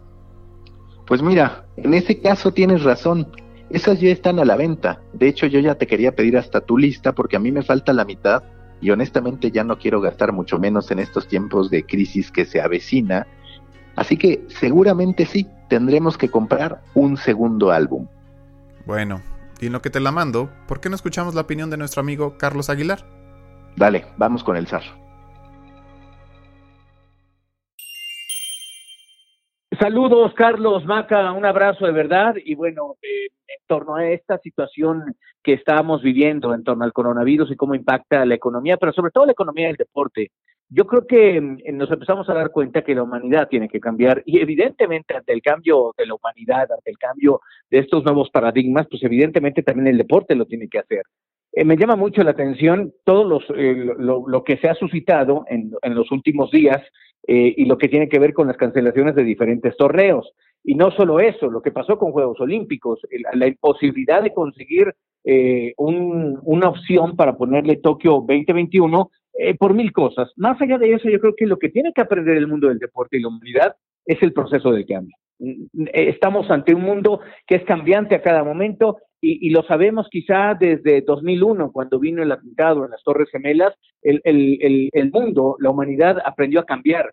Pues 1.08 1.22
mira, 1.22 1.66
en 1.78 1.94
ese 1.94 2.20
caso 2.20 2.52
tienes 2.52 2.84
razón. 2.84 3.28
Esas 3.70 4.00
ya 4.00 4.10
están 4.10 4.40
a 4.40 4.46
la 4.46 4.56
venta. 4.56 5.02
De 5.14 5.28
hecho, 5.28 5.48
yo 5.48 5.60
ya 5.60 5.75
te 5.75 5.88
quería 5.88 6.16
pedir 6.16 6.38
hasta 6.38 6.62
tu 6.62 6.78
lista 6.78 7.14
porque 7.14 7.36
a 7.36 7.40
mí 7.40 7.52
me 7.52 7.64
falta 7.64 7.94
la 7.94 8.06
mitad 8.06 8.44
y 8.82 8.92
honestamente 8.92 9.52
ya 9.52 9.64
no 9.64 9.78
quiero 9.78 10.02
gastar 10.02 10.32
mucho 10.32 10.60
menos 10.60 10.92
en 10.92 11.00
estos 11.00 11.28
tiempos 11.28 11.70
de 11.70 11.84
crisis 11.86 12.32
que 12.32 12.46
se 12.46 12.62
avecina 12.62 13.25
Así 13.96 14.18
que 14.18 14.44
seguramente 14.48 15.25
sí, 15.25 15.48
tendremos 15.70 16.18
que 16.18 16.30
comprar 16.30 16.82
un 16.94 17.18
segundo 17.18 17.72
álbum. 17.72 18.08
Bueno, 18.86 19.22
y 19.60 19.68
en 19.68 19.74
lo 19.74 19.82
que 19.82 19.90
te 19.90 20.00
la 20.00 20.12
mando, 20.12 20.50
¿por 20.68 20.80
qué 20.82 20.90
no 20.90 20.96
escuchamos 20.96 21.34
la 21.34 21.42
opinión 21.42 21.70
de 21.70 21.78
nuestro 21.78 22.02
amigo 22.02 22.38
Carlos 22.38 22.70
Aguilar? 22.70 23.00
Dale, 23.75 24.06
vamos 24.18 24.44
con 24.44 24.58
el 24.58 24.68
zar. 24.68 24.84
Saludos, 29.80 30.34
Carlos 30.36 30.86
Maca, 30.86 31.32
un 31.34 31.46
abrazo 31.46 31.86
de 31.86 31.92
verdad. 31.92 32.36
Y 32.44 32.56
bueno, 32.56 32.96
eh, 33.02 33.28
en 33.48 33.68
torno 33.68 33.96
a 33.96 34.08
esta 34.08 34.38
situación 34.38 35.16
que 35.44 35.54
estamos 35.54 36.02
viviendo, 36.02 36.54
en 36.54 36.64
torno 36.64 36.86
al 36.86 36.94
coronavirus 36.94 37.52
y 37.52 37.56
cómo 37.56 37.75
impacta 37.75 38.25
la 38.25 38.36
economía, 38.36 38.78
pero 38.78 38.94
sobre 38.94 39.12
todo 39.12 39.25
la 39.25 39.34
economía 39.34 39.68
del 39.68 39.75
deporte, 39.75 40.32
yo 40.69 40.86
creo 40.86 41.05
que 41.07 41.39
mm, 41.39 41.57
nos 41.74 41.91
empezamos 41.91 42.29
a 42.29 42.34
dar 42.34 42.51
cuenta 42.51 42.84
que 42.84 42.95
la 42.95 43.03
humanidad 43.03 43.48
tiene 43.48 43.69
que 43.69 43.79
cambiar 43.79 44.24
y 44.25 44.39
evidentemente 44.39 45.15
ante 45.15 45.34
el 45.34 45.41
cambio 45.41 45.93
de 45.98 46.05
la 46.05 46.15
humanidad, 46.15 46.72
ante 46.72 46.89
el 46.89 46.98
cambio 46.98 47.41
de 47.69 47.79
estos 47.79 48.03
nuevos 48.03 48.29
paradigmas, 48.29 48.88
pues 48.89 49.03
evidentemente 49.03 49.63
también 49.63 49.88
el 49.88 49.98
deporte 49.98 50.36
lo 50.36 50.45
tiene 50.45 50.67
que 50.67 50.79
hacer. 50.79 51.03
Eh, 51.53 51.63
me 51.63 51.77
llama 51.77 51.95
mucho 51.95 52.24
la 52.24 52.31
atención 52.31 52.93
todo 53.05 53.24
los, 53.24 53.43
eh, 53.55 53.93
lo, 53.98 54.43
que 54.43 54.57
se 54.57 54.67
ha 54.67 54.75
suscitado 54.75 55.45
en, 55.48 55.72
en 55.81 55.95
los 55.95 56.12
últimos 56.12 56.51
días 56.51 56.81
eh, 57.27 57.53
y 57.57 57.65
lo 57.65 57.77
que 57.77 57.88
tiene 57.88 58.07
que 58.07 58.19
ver 58.19 58.34
con 58.34 58.48
las 58.48 58.57
cancelaciones 58.57 59.15
de 59.15 59.24
diferentes 59.24 59.75
torneos. 59.77 60.31
Y 60.63 60.75
no 60.75 60.91
solo 60.91 61.19
eso, 61.19 61.50
lo 61.50 61.62
que 61.62 61.72
pasó 61.72 61.98
con 61.98 62.12
Juegos 62.12 62.39
Olímpicos, 62.39 63.00
la, 63.34 63.48
imposibilidad 63.48 64.22
de 64.22 64.34
conseguir 64.34 64.93
un, 65.77 66.39
una 66.44 66.70
opción 66.70 67.15
para 67.15 67.36
ponerle 67.36 67.77
Tokio 67.77 68.24
2021 68.27 69.10
eh, 69.38 69.53
por 69.55 69.74
mil 69.74 69.91
cosas. 69.91 70.32
Más 70.38 70.62
allá 70.62 70.77
de 70.77 70.94
eso, 70.94 71.10
yo 71.10 71.20
creo 71.20 71.36
que 71.36 71.46
lo 71.46 71.60
que 71.60 71.70
tiene 71.70 71.91
que 71.94 72.01
aprender 72.01 72.38
el 72.38 72.48
mundo 72.48 72.70
del 72.70 72.79
deporte 72.79 73.17
y 73.17 73.22
la 73.22 73.27
humanidad 73.27 73.75
es 74.05 74.22
el 74.24 74.32
proceso 74.32 74.72
de 74.72 74.86
cambio. 74.86 75.15
Mm, 75.39 75.88
eh, 75.88 76.10
estamos 76.10 76.50
ante 76.50 76.74
un 76.74 76.84
mundo 76.84 77.20
que 77.46 77.55
es 77.55 77.63
cambiante 77.65 78.15
a 78.15 78.22
cada 78.22 78.46
momento 78.46 78.98
y, 79.20 79.50
lo 79.50 79.63
sabemos 79.63 80.08
quizá 80.12 80.53
desde 80.53 81.01
2001, 81.01 81.72
cuando 81.72 81.98
vino 82.00 82.22
el 82.22 82.32
atentado 82.32 82.86
en 82.86 82.91
las 82.91 83.01
Torres 83.03 83.27
Gemelas, 83.32 83.74
el, 84.03 84.22
el, 84.24 84.89
el 84.94 85.12
mundo, 85.12 85.55
la 85.60 85.72
humanidad 85.72 86.17
aprendió 86.24 86.60
a 86.60 86.65
cambiar 86.65 87.12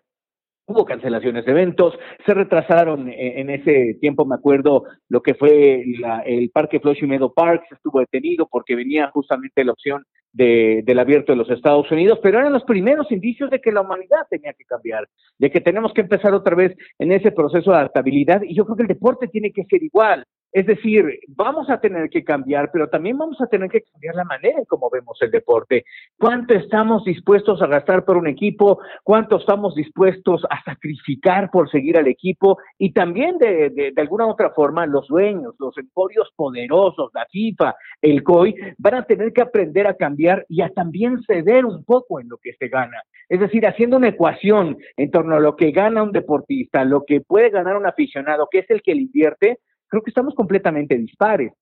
hubo 0.65 0.85
cancelaciones 0.85 1.45
de 1.45 1.51
eventos, 1.51 1.97
se 2.25 2.33
retrasaron 2.33 3.09
eh, 3.09 3.41
en, 3.41 3.49
ese 3.49 3.97
tiempo, 3.99 4.25
me 4.25 4.35
acuerdo, 4.35 4.83
lo 5.09 5.21
que 5.21 5.35
fue 5.35 5.83
el 6.25 6.49
Parque 6.51 6.79
Flushing 6.79 7.09
Meadow 7.09 7.33
Park, 7.33 7.63
se 7.67 7.75
estuvo 7.75 7.99
detenido 7.99 8.47
porque 8.49 8.75
venía 8.75 9.09
justamente 9.11 9.63
la 9.63 9.73
opción 9.73 10.05
de, 10.31 10.81
del 10.85 10.99
abierto 10.99 11.31
de 11.31 11.37
los 11.37 11.49
Estados 11.49 11.89
Unidos, 11.91 12.19
pero 12.21 12.39
eran 12.39 12.53
los 12.53 12.63
primeros 12.63 13.11
indicios 13.11 13.49
de 13.49 13.61
que 13.61 13.71
la 13.71 13.81
humanidad 13.81 14.25
tenía 14.29 14.53
que 14.53 14.65
cambiar, 14.65 15.07
de 15.37 15.51
que 15.51 15.61
tenemos 15.61 15.93
que 15.93 16.01
empezar 16.01 16.33
otra 16.33 16.55
vez 16.55 16.75
en 16.97 17.11
ese 17.11 17.31
proceso 17.31 17.71
de 17.71 17.77
adaptabilidad 17.77 18.41
y 18.41 18.55
yo 18.55 18.65
creo 18.65 18.77
que 18.77 18.83
el 18.83 18.87
deporte 18.87 19.27
tiene 19.27 19.51
que 19.51 19.65
ser 19.65 19.83
igual. 19.83 20.25
Es 20.53 20.67
decir, 20.67 21.19
vamos 21.29 21.67
a 21.71 21.79
tener 21.79 22.11
que 22.11 22.23
cambiar, 22.23 22.69
pero 22.71 22.87
también 22.87 23.17
vamos 23.17 23.41
a 23.41 23.47
tener 23.47 23.71
que 23.71 23.81
cambiar 23.81 24.13
la 24.13 24.23
manera 24.23 24.59
en 24.59 24.65
cómo 24.65 24.87
vemos 24.91 25.17
el 25.21 25.31
deporte. 25.31 25.83
¿Cuánto 26.19 26.53
estamos 26.53 27.03
dispuestos 27.03 27.59
a 27.63 27.67
gastar 27.67 28.05
por 28.05 28.17
un 28.17 28.27
equipo? 28.27 28.79
¿Cuánto 29.03 29.37
estamos 29.37 29.73
dispuestos 29.73 30.45
a 30.51 30.63
sacrificar 30.63 31.49
por 31.49 31.71
seguir 31.71 31.97
al 31.97 32.05
equipo? 32.05 32.59
Y 32.77 32.93
también, 32.93 33.39
de, 33.39 33.93
alguna 33.97 34.27
otra 34.27 34.51
forma, 34.51 34.85
los 34.85 35.07
dueños, 35.07 35.55
los 35.57 35.75
emporios 35.75 36.31
poderosos, 36.35 37.09
la 37.15 37.25
FIFA, 37.31 37.73
el 38.03 38.21
COI, 38.21 38.55
van 38.77 38.93
a 38.93 39.05
tener 39.05 39.33
que 39.33 39.41
aprender 39.41 39.87
a 39.87 39.95
cambiar 39.95 40.45
y 40.49 40.61
a 40.61 40.69
también 40.69 41.23
ceder 41.23 41.65
un 41.65 41.83
poco 41.83 42.19
en 42.19 42.29
lo 42.29 42.37
que 42.37 42.53
se 42.59 42.67
gana. 42.67 43.01
Es 43.27 43.39
decir, 43.39 43.65
haciendo 43.65 43.97
una 43.97 44.09
ecuación 44.09 44.77
en 44.97 45.09
torno 45.09 45.35
a 45.35 45.39
lo 45.39 45.55
que 45.55 45.71
gana 45.71 46.03
un 46.03 46.11
deportista, 46.11 46.85
lo 46.85 47.05
que 47.05 47.21
puede 47.21 47.49
ganar 47.49 47.75
un 47.75 47.87
aficionado, 47.87 48.47
que 48.51 48.59
es 48.59 48.69
el 48.69 48.83
que 48.83 48.93
le 48.93 49.01
invierte, 49.01 49.57
creo 49.93 50.01
que 50.01 50.09
estamos 50.09 50.33
completamente 50.33 50.97
dispares. 50.97 51.53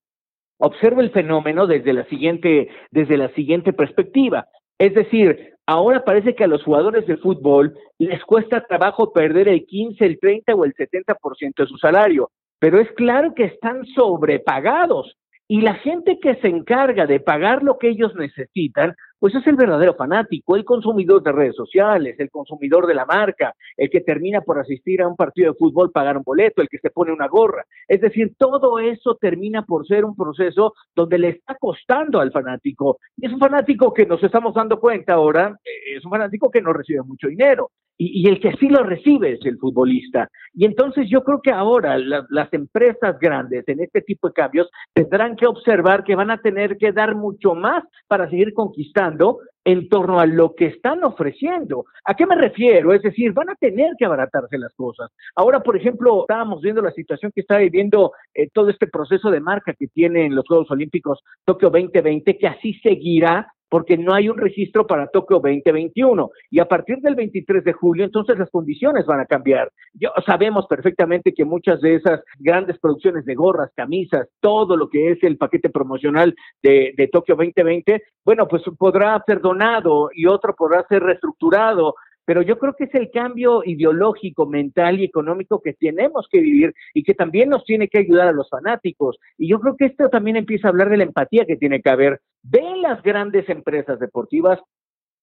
Observo 0.56 1.02
el 1.02 1.10
fenómeno 1.10 1.66
desde 1.66 1.92
la 1.92 2.06
siguiente, 2.06 2.70
desde 2.90 3.18
la 3.18 3.28
siguiente 3.34 3.74
perspectiva. 3.74 4.46
Es 4.78 4.94
decir, 4.94 5.52
ahora 5.66 6.02
parece 6.02 6.34
que 6.34 6.44
a 6.44 6.46
los 6.46 6.62
jugadores 6.62 7.06
de 7.06 7.18
fútbol 7.18 7.76
les 7.98 8.24
cuesta 8.24 8.64
trabajo 8.64 9.12
perder 9.12 9.48
el 9.48 9.66
15, 9.66 10.06
el 10.06 10.18
30 10.18 10.54
o 10.54 10.64
el 10.64 10.72
70% 10.72 11.54
de 11.58 11.66
su 11.66 11.76
salario, 11.76 12.30
pero 12.58 12.80
es 12.80 12.90
claro 12.92 13.34
que 13.34 13.44
están 13.44 13.84
sobrepagados. 13.94 15.14
Y 15.46 15.60
la 15.60 15.74
gente 15.74 16.18
que 16.18 16.36
se 16.36 16.48
encarga 16.48 17.04
de 17.04 17.20
pagar 17.20 17.62
lo 17.62 17.76
que 17.76 17.90
ellos 17.90 18.14
necesitan, 18.14 18.94
pues 19.22 19.36
es 19.36 19.46
el 19.46 19.54
verdadero 19.54 19.94
fanático, 19.94 20.56
el 20.56 20.64
consumidor 20.64 21.22
de 21.22 21.30
redes 21.30 21.54
sociales, 21.54 22.16
el 22.18 22.28
consumidor 22.28 22.88
de 22.88 22.94
la 22.94 23.06
marca, 23.06 23.54
el 23.76 23.88
que 23.88 24.00
termina 24.00 24.40
por 24.40 24.58
asistir 24.58 25.00
a 25.00 25.06
un 25.06 25.14
partido 25.14 25.52
de 25.52 25.58
fútbol, 25.58 25.92
pagar 25.92 26.16
un 26.16 26.24
boleto, 26.24 26.60
el 26.60 26.68
que 26.68 26.78
se 26.78 26.90
pone 26.90 27.12
una 27.12 27.28
gorra. 27.28 27.64
Es 27.86 28.00
decir, 28.00 28.34
todo 28.36 28.80
eso 28.80 29.14
termina 29.20 29.64
por 29.64 29.86
ser 29.86 30.04
un 30.04 30.16
proceso 30.16 30.74
donde 30.92 31.20
le 31.20 31.28
está 31.28 31.54
costando 31.54 32.18
al 32.18 32.32
fanático. 32.32 32.98
Y 33.16 33.26
es 33.26 33.32
un 33.32 33.38
fanático 33.38 33.94
que 33.94 34.06
nos 34.06 34.20
estamos 34.24 34.54
dando 34.54 34.80
cuenta 34.80 35.12
ahora, 35.12 35.56
eh, 35.64 35.98
es 35.98 36.04
un 36.04 36.10
fanático 36.10 36.50
que 36.50 36.60
no 36.60 36.72
recibe 36.72 37.04
mucho 37.04 37.28
dinero. 37.28 37.70
Y, 38.04 38.28
el 38.28 38.40
que 38.40 38.52
sí 38.56 38.68
lo 38.68 38.82
recibe 38.82 39.34
es 39.34 39.46
el 39.46 39.58
futbolista. 39.58 40.28
Y 40.54 40.64
entonces 40.64 41.08
yo 41.08 41.22
creo 41.22 41.40
que 41.40 41.52
ahora 41.52 41.98
las 41.98 42.52
empresas 42.52 43.18
grandes 43.20 43.66
en 43.68 43.80
este 43.80 44.00
tipo 44.02 44.28
de 44.28 44.34
cambios 44.34 44.70
tendrán 44.92 45.36
que 45.36 45.46
observar 45.46 46.02
que 46.02 46.16
van 46.16 46.30
a 46.30 46.38
tener 46.38 46.76
que 46.78 46.92
dar 46.92 47.14
mucho 47.14 47.54
más 47.54 47.84
para 48.08 48.28
seguir 48.28 48.52
conquistando 48.54 49.38
en 49.64 49.88
torno 49.88 50.18
a 50.18 50.26
lo 50.26 50.54
que 50.54 50.66
están 50.66 51.04
ofreciendo. 51.04 51.84
¿A 52.04 52.14
qué 52.14 52.26
me 52.26 52.34
refiero? 52.34 52.92
Es 52.92 53.02
decir, 53.02 53.32
van 53.32 53.50
a 53.50 53.54
tener 53.54 53.92
que 53.96 54.04
abaratarse 54.04 54.58
las 54.58 54.74
cosas. 54.74 55.10
Ahora, 55.36 55.60
por 55.60 55.76
ejemplo, 55.76 56.22
estábamos 56.22 56.60
viendo 56.60 56.82
la 56.82 56.90
situación 56.90 57.30
que 57.32 57.42
está 57.42 57.58
viviendo 57.58 58.12
eh, 58.34 58.48
todo 58.52 58.68
este 58.70 58.88
proceso 58.88 59.30
de 59.30 59.40
marca 59.40 59.74
que 59.74 59.86
tienen 59.86 60.34
los 60.34 60.46
Juegos 60.48 60.70
Olímpicos 60.72 61.20
Tokio 61.44 61.70
2020, 61.70 62.36
que 62.36 62.48
así 62.48 62.74
seguirá 62.82 63.52
porque 63.72 63.96
no 63.96 64.12
hay 64.12 64.28
un 64.28 64.36
registro 64.36 64.86
para 64.86 65.06
Tokio 65.06 65.40
2021. 65.40 66.30
Y 66.50 66.60
a 66.60 66.66
partir 66.66 66.98
del 66.98 67.14
23 67.14 67.64
de 67.64 67.72
julio, 67.72 68.04
entonces 68.04 68.38
las 68.38 68.50
condiciones 68.50 69.06
van 69.06 69.20
a 69.20 69.24
cambiar. 69.24 69.72
Yo, 69.94 70.10
sabemos 70.26 70.66
perfectamente 70.66 71.32
que 71.32 71.46
muchas 71.46 71.80
de 71.80 71.94
esas 71.94 72.20
grandes 72.38 72.78
producciones 72.78 73.24
de 73.24 73.34
gorras, 73.34 73.70
camisas, 73.74 74.28
todo 74.40 74.76
lo 74.76 74.90
que 74.90 75.12
es 75.12 75.22
el 75.22 75.38
paquete 75.38 75.70
promocional 75.70 76.34
de, 76.62 76.92
de 76.98 77.08
Tokio 77.08 77.34
2020, 77.34 78.02
bueno, 78.26 78.46
pues 78.46 78.62
podrá 78.76 79.22
ser 79.24 79.40
donado 79.40 80.10
y 80.14 80.26
otro 80.26 80.54
podrá 80.54 80.86
ser 80.86 81.02
reestructurado 81.02 81.94
pero 82.24 82.42
yo 82.42 82.58
creo 82.58 82.74
que 82.74 82.84
es 82.84 82.94
el 82.94 83.10
cambio 83.10 83.62
ideológico, 83.64 84.46
mental 84.46 85.00
y 85.00 85.04
económico 85.04 85.60
que 85.60 85.74
tenemos 85.74 86.28
que 86.30 86.40
vivir 86.40 86.74
y 86.94 87.02
que 87.02 87.14
también 87.14 87.48
nos 87.48 87.64
tiene 87.64 87.88
que 87.88 87.98
ayudar 87.98 88.28
a 88.28 88.32
los 88.32 88.48
fanáticos. 88.48 89.18
Y 89.38 89.48
yo 89.48 89.60
creo 89.60 89.76
que 89.76 89.86
esto 89.86 90.08
también 90.08 90.36
empieza 90.36 90.68
a 90.68 90.70
hablar 90.70 90.88
de 90.88 90.98
la 90.98 91.04
empatía 91.04 91.44
que 91.44 91.56
tiene 91.56 91.82
que 91.82 91.90
haber 91.90 92.20
de 92.42 92.76
las 92.76 93.02
grandes 93.02 93.48
empresas 93.48 93.98
deportivas 93.98 94.58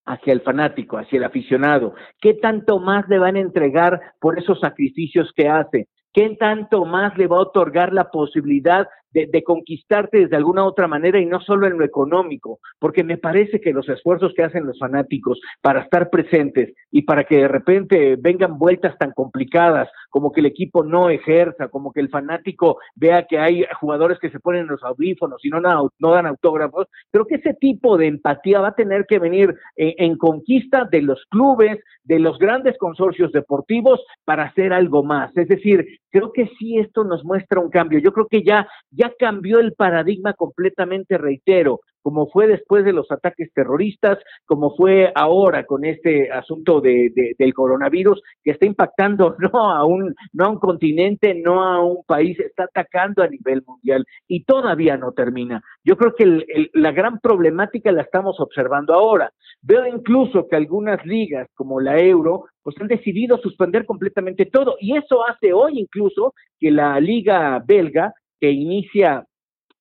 hacia 0.06 0.34
el 0.34 0.42
fanático, 0.42 0.98
hacia 0.98 1.18
el 1.18 1.24
aficionado? 1.24 1.94
¿Qué 2.20 2.34
tanto 2.34 2.80
más 2.80 3.08
le 3.08 3.20
van 3.20 3.36
a 3.36 3.42
entregar 3.42 4.02
por 4.20 4.40
esos 4.40 4.60
sacrificios 4.60 5.32
que 5.36 5.48
hace? 5.48 5.88
¿Qué 6.12 6.36
tanto 6.40 6.86
más 6.86 7.16
le 7.18 7.28
va 7.28 7.38
a 7.38 7.42
otorgar 7.42 7.94
la 7.94 8.10
posibilidad 8.10 8.88
de, 9.12 9.44
conquistarte 9.44 10.28
de 10.28 10.36
alguna 10.36 10.66
otra 10.66 10.88
manera 10.88 11.20
y 11.20 11.26
no 11.26 11.40
solo 11.42 11.68
en 11.68 11.78
lo 11.78 11.86
económico, 11.86 12.60
porque 12.80 13.04
me 13.04 13.18
parece 13.18 13.60
que 13.60 13.74
los 13.74 13.88
esfuerzos 13.90 14.34
que 14.36 14.44
hacen 14.44 14.66
los 14.66 14.78
fanáticos 14.78 15.40
para 15.62 15.82
estar 15.82 16.10
presentes 16.10 16.74
y 16.92 17.04
para 17.04 17.24
que 17.24 17.38
de 17.38 17.48
repente 17.48 18.16
vengan 18.20 18.58
vueltas 18.58 18.98
tan 18.98 19.12
complicadas 19.12 19.90
como 20.10 20.32
que 20.32 20.42
el 20.42 20.46
equipo 20.46 20.84
no 20.84 21.10
ejerza, 21.10 21.70
como 21.70 21.92
que 21.92 22.02
el 22.02 22.10
fanático 22.10 22.78
vea 22.96 23.26
que 23.26 23.40
hay 23.40 23.66
jugadores 23.80 24.20
que 24.20 24.30
se 24.30 24.40
ponen 24.40 24.68
los 24.68 24.84
audífonos 24.84 25.44
y 25.44 25.50
no, 25.50 25.60
no 25.62 26.12
dan 26.12 26.26
autógrafos, 26.26 26.88
creo 27.12 27.26
que 27.26 27.36
ese 27.36 27.54
tipo 27.54 27.98
de 27.98 28.08
empatía 28.08 28.62
va 28.62 28.70
a 28.70 28.76
tener 28.76 29.06
que 29.08 29.20
venir 29.20 29.56
en, 29.76 29.94
en 29.98 30.18
conquista 30.18 30.88
de 30.90 31.02
los 31.02 31.24
clubes, 31.30 31.80
de 32.04 32.20
los 32.20 32.38
grandes 32.38 32.78
consorcios 32.78 33.32
deportivos 33.32 34.02
para 34.26 34.44
hacer 34.44 34.74
algo 34.74 35.04
más. 35.04 35.36
Es 35.38 35.48
decir, 35.48 35.86
creo 36.10 36.32
que 36.34 36.50
sí 36.58 36.78
esto 36.78 37.04
nos 37.04 37.24
muestra 37.24 37.60
un 37.60 37.70
cambio. 37.70 38.00
Yo 38.00 38.12
creo 38.14 38.28
que 38.28 38.44
ya 38.44 38.68
ya 38.92 39.14
cambió 39.18 39.60
el 39.60 39.74
paradigma 39.74 40.34
completamente, 40.34 41.18
reitero, 41.18 41.82
como 42.10 42.26
fue 42.26 42.48
después 42.48 42.84
de 42.84 42.92
los 42.92 43.12
ataques 43.12 43.54
terroristas, 43.54 44.18
como 44.48 44.76
fue 44.76 45.12
ahora 45.14 45.64
con 45.68 45.86
este 45.86 46.32
asunto 46.32 46.82
de, 46.82 47.36
del 47.38 47.54
coronavirus 47.54 48.20
que 48.44 48.50
está 48.50 48.66
impactando 48.66 49.36
no 49.54 49.72
a 49.72 49.86
un 49.86 50.16
no 50.34 50.46
a 50.46 50.50
un 50.50 50.58
continente, 50.58 51.36
no 51.36 51.62
a 51.62 51.86
un 51.86 52.04
país, 52.08 52.40
está 52.40 52.64
atacando 52.64 53.22
a 53.22 53.28
nivel 53.28 53.62
mundial 53.64 54.08
y 54.28 54.44
todavía 54.44 54.98
no 54.98 55.12
termina. 55.12 55.62
Yo 55.84 55.98
creo 55.98 56.16
que 56.16 56.70
la 56.74 56.92
gran 56.94 57.20
problemática 57.20 57.92
la 57.92 58.02
estamos 58.02 58.40
observando 58.40 58.96
ahora. 58.96 59.32
Veo 59.62 59.86
incluso 59.86 60.48
que 60.48 60.56
algunas 60.56 61.06
ligas 61.06 61.48
como 61.54 61.80
la 61.80 62.00
Euro 62.00 62.46
pues 62.64 62.76
han 62.82 62.88
decidido 62.88 63.38
suspender 63.38 63.86
completamente 63.86 64.48
todo 64.48 64.78
y 64.80 64.98
eso 64.98 65.24
hace 65.28 65.54
hoy 65.54 65.78
incluso 65.80 66.34
que 66.60 66.72
la 66.72 67.00
liga 67.00 67.64
belga 67.64 68.14
que 68.40 68.50
inicia 68.50 69.26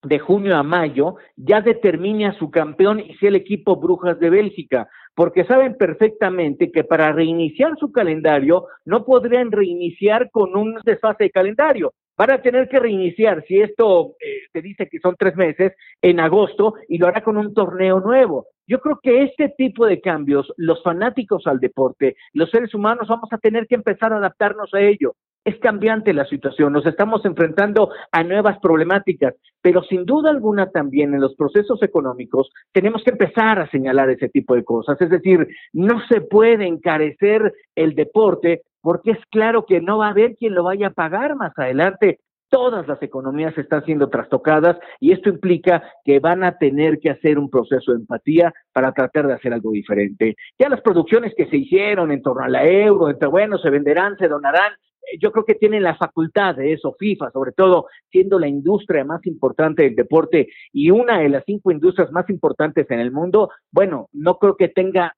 de 0.02 0.18
junio 0.18 0.56
a 0.56 0.62
mayo, 0.62 1.16
ya 1.36 1.60
determine 1.60 2.26
a 2.26 2.38
su 2.38 2.50
campeón 2.50 3.00
y 3.00 3.14
sea 3.16 3.30
el 3.30 3.36
equipo 3.36 3.76
Brujas 3.76 4.18
de 4.20 4.30
Bélgica, 4.30 4.88
porque 5.14 5.44
saben 5.44 5.76
perfectamente 5.76 6.70
que 6.70 6.84
para 6.84 7.12
reiniciar 7.12 7.76
su 7.78 7.90
calendario 7.90 8.66
no 8.84 9.04
podrían 9.04 9.50
reiniciar 9.50 10.30
con 10.30 10.56
un 10.56 10.78
desfase 10.84 11.24
de 11.24 11.30
calendario. 11.30 11.92
Van 12.16 12.32
a 12.32 12.42
tener 12.42 12.68
que 12.68 12.80
reiniciar, 12.80 13.44
si 13.46 13.60
esto 13.60 14.14
eh, 14.20 14.42
se 14.52 14.60
dice 14.60 14.88
que 14.88 14.98
son 14.98 15.14
tres 15.16 15.36
meses, 15.36 15.72
en 16.02 16.18
agosto 16.20 16.74
y 16.88 16.98
lo 16.98 17.06
hará 17.06 17.22
con 17.22 17.36
un 17.36 17.54
torneo 17.54 18.00
nuevo. 18.00 18.46
Yo 18.66 18.80
creo 18.80 18.98
que 19.02 19.22
este 19.22 19.54
tipo 19.56 19.86
de 19.86 20.00
cambios, 20.00 20.52
los 20.56 20.82
fanáticos 20.82 21.46
al 21.46 21.60
deporte, 21.60 22.16
los 22.32 22.50
seres 22.50 22.74
humanos, 22.74 23.08
vamos 23.08 23.28
a 23.32 23.38
tener 23.38 23.66
que 23.66 23.76
empezar 23.76 24.12
a 24.12 24.18
adaptarnos 24.18 24.72
a 24.74 24.80
ello 24.80 25.14
es 25.48 25.58
cambiante 25.60 26.12
la 26.12 26.26
situación, 26.26 26.72
nos 26.72 26.86
estamos 26.86 27.24
enfrentando 27.24 27.90
a 28.12 28.22
nuevas 28.22 28.58
problemáticas, 28.60 29.34
pero 29.62 29.82
sin 29.82 30.04
duda 30.04 30.30
alguna 30.30 30.70
también 30.70 31.14
en 31.14 31.20
los 31.20 31.34
procesos 31.34 31.82
económicos 31.82 32.50
tenemos 32.72 33.02
que 33.02 33.10
empezar 33.10 33.58
a 33.58 33.70
señalar 33.70 34.10
ese 34.10 34.28
tipo 34.28 34.54
de 34.54 34.64
cosas, 34.64 35.00
es 35.00 35.10
decir, 35.10 35.46
no 35.72 36.00
se 36.08 36.20
puede 36.20 36.66
encarecer 36.66 37.52
el 37.74 37.94
deporte 37.94 38.62
porque 38.80 39.12
es 39.12 39.18
claro 39.30 39.64
que 39.66 39.80
no 39.80 39.98
va 39.98 40.06
a 40.06 40.10
haber 40.10 40.36
quien 40.36 40.54
lo 40.54 40.64
vaya 40.64 40.88
a 40.88 40.92
pagar 40.92 41.36
más 41.36 41.52
adelante. 41.56 42.20
Todas 42.50 42.88
las 42.88 43.02
economías 43.02 43.56
están 43.58 43.84
siendo 43.84 44.08
trastocadas 44.08 44.78
y 45.00 45.12
esto 45.12 45.28
implica 45.28 45.82
que 46.02 46.18
van 46.18 46.42
a 46.42 46.56
tener 46.56 46.98
que 46.98 47.10
hacer 47.10 47.38
un 47.38 47.50
proceso 47.50 47.92
de 47.92 47.98
empatía 47.98 48.54
para 48.72 48.92
tratar 48.92 49.26
de 49.26 49.34
hacer 49.34 49.52
algo 49.52 49.72
diferente. 49.72 50.34
Ya 50.58 50.70
las 50.70 50.80
producciones 50.80 51.34
que 51.36 51.46
se 51.50 51.58
hicieron 51.58 52.10
en 52.10 52.22
torno 52.22 52.44
a 52.44 52.48
la 52.48 52.66
euro, 52.66 53.10
entre 53.10 53.28
bueno, 53.28 53.58
se 53.58 53.68
venderán, 53.68 54.16
se 54.16 54.28
donarán, 54.28 54.72
yo 55.20 55.32
creo 55.32 55.44
que 55.44 55.54
tienen 55.54 55.82
la 55.82 55.96
facultad 55.96 56.56
de 56.56 56.72
eso, 56.72 56.94
FIFA, 56.98 57.30
sobre 57.30 57.52
todo 57.52 57.86
siendo 58.10 58.38
la 58.38 58.48
industria 58.48 59.04
más 59.04 59.24
importante 59.26 59.82
del 59.82 59.94
deporte 59.94 60.48
y 60.72 60.90
una 60.90 61.20
de 61.20 61.28
las 61.28 61.44
cinco 61.46 61.70
industrias 61.70 62.10
más 62.12 62.28
importantes 62.30 62.90
en 62.90 63.00
el 63.00 63.10
mundo, 63.10 63.50
bueno, 63.72 64.08
no 64.12 64.38
creo 64.38 64.56
que 64.56 64.68
tenga 64.68 65.14